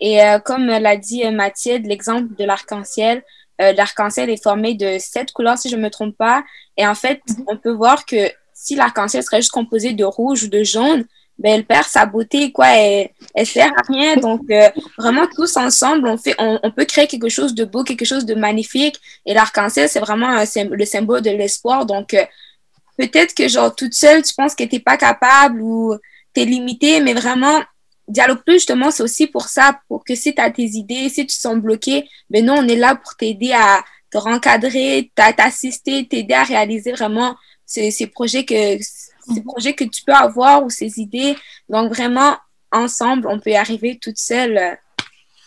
[0.00, 3.22] Et euh, comme l'a dit euh, Mathilde, l'exemple de l'arc-en-ciel,
[3.60, 6.42] euh, l'arc-en-ciel est formé de sept couleurs, si je ne me trompe pas.
[6.76, 8.30] Et en fait, on peut voir que
[8.62, 11.06] si l'arc-en-ciel serait juste composé de rouge ou de jaune,
[11.38, 12.66] ben, elle perd sa beauté, quoi.
[12.76, 14.16] Elle, elle sert à rien.
[14.16, 18.34] Donc, euh, vraiment, tous ensemble, on, peut créer quelque chose de beau, quelque chose de
[18.34, 19.00] magnifique.
[19.24, 21.86] Et l'arc-en-ciel, c'est vraiment le symbole de l'espoir.
[21.86, 22.24] Donc, euh,
[22.98, 25.96] peut-être que, genre, toute seule, tu penses que tu n'es pas capable ou
[26.34, 27.62] tu es limité, mais vraiment,
[28.08, 31.26] Dialogue Plus, justement, c'est aussi pour ça, pour que si tu as tes idées, si
[31.26, 36.34] tu sens bloqué, ben nous, on est là pour t'aider à te rencadrer, t'assister, t'aider
[36.34, 37.36] à réaliser vraiment
[37.70, 38.78] ces, ces projets que
[39.32, 41.36] ces projets que tu peux avoir ou ces idées.
[41.68, 42.36] Donc, vraiment,
[42.72, 44.76] ensemble, on peut y arriver toute seule.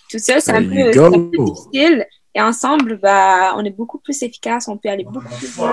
[0.10, 0.92] Toute seule, c'est un, peu,
[1.38, 2.06] difficile.
[2.34, 5.66] Et ensemble, bah, on est beaucoup plus efficace, on peut aller beaucoup plus vite,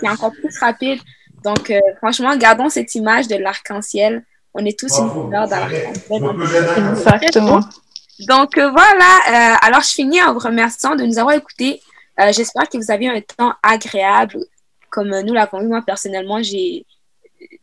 [0.00, 0.98] c'est encore plus rapide.
[1.44, 4.24] Donc, euh, franchement, gardons cette image de l'arc-en-ciel.
[4.52, 6.24] On est tous une couleur dans l'arc-en-ciel.
[6.90, 7.60] Exactement.
[8.26, 9.52] Donc, euh, voilà.
[9.54, 11.80] Euh, alors, je finis en vous remerciant de nous avoir écoutés.
[12.30, 14.38] J'espère que vous avez un temps agréable,
[14.94, 15.66] comme nous l'avons eu.
[15.66, 16.86] Moi, personnellement, j'ai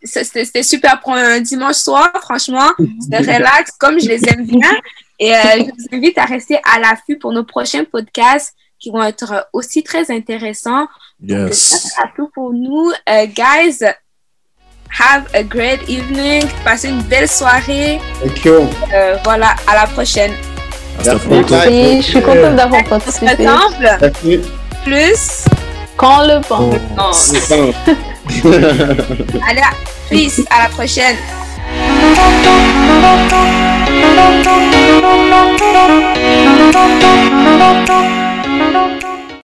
[0.04, 2.70] c'était super pour un dimanche soir, franchement.
[3.02, 4.72] C'était relax, comme je les aime bien.
[5.18, 9.04] Et euh, je vous invite à rester à l'affût pour nos prochains podcasts qui vont
[9.04, 10.88] être aussi très intéressants.
[11.24, 11.58] Yes.
[11.58, 12.92] ça sera tout pour nous.
[13.08, 13.84] Uh, guys,
[14.90, 16.44] have a great evening.
[16.64, 18.00] Passez une belle soirée.
[18.24, 18.68] Thank you.
[18.94, 20.34] Euh, voilà, à la prochaine.
[21.06, 23.48] Merci, je suis contente d'avoir participé.
[24.84, 25.46] Plus
[26.02, 26.72] quand le vent.
[26.97, 27.12] Oh.
[29.47, 29.62] Allez,
[30.10, 31.16] peace, à la prochaine.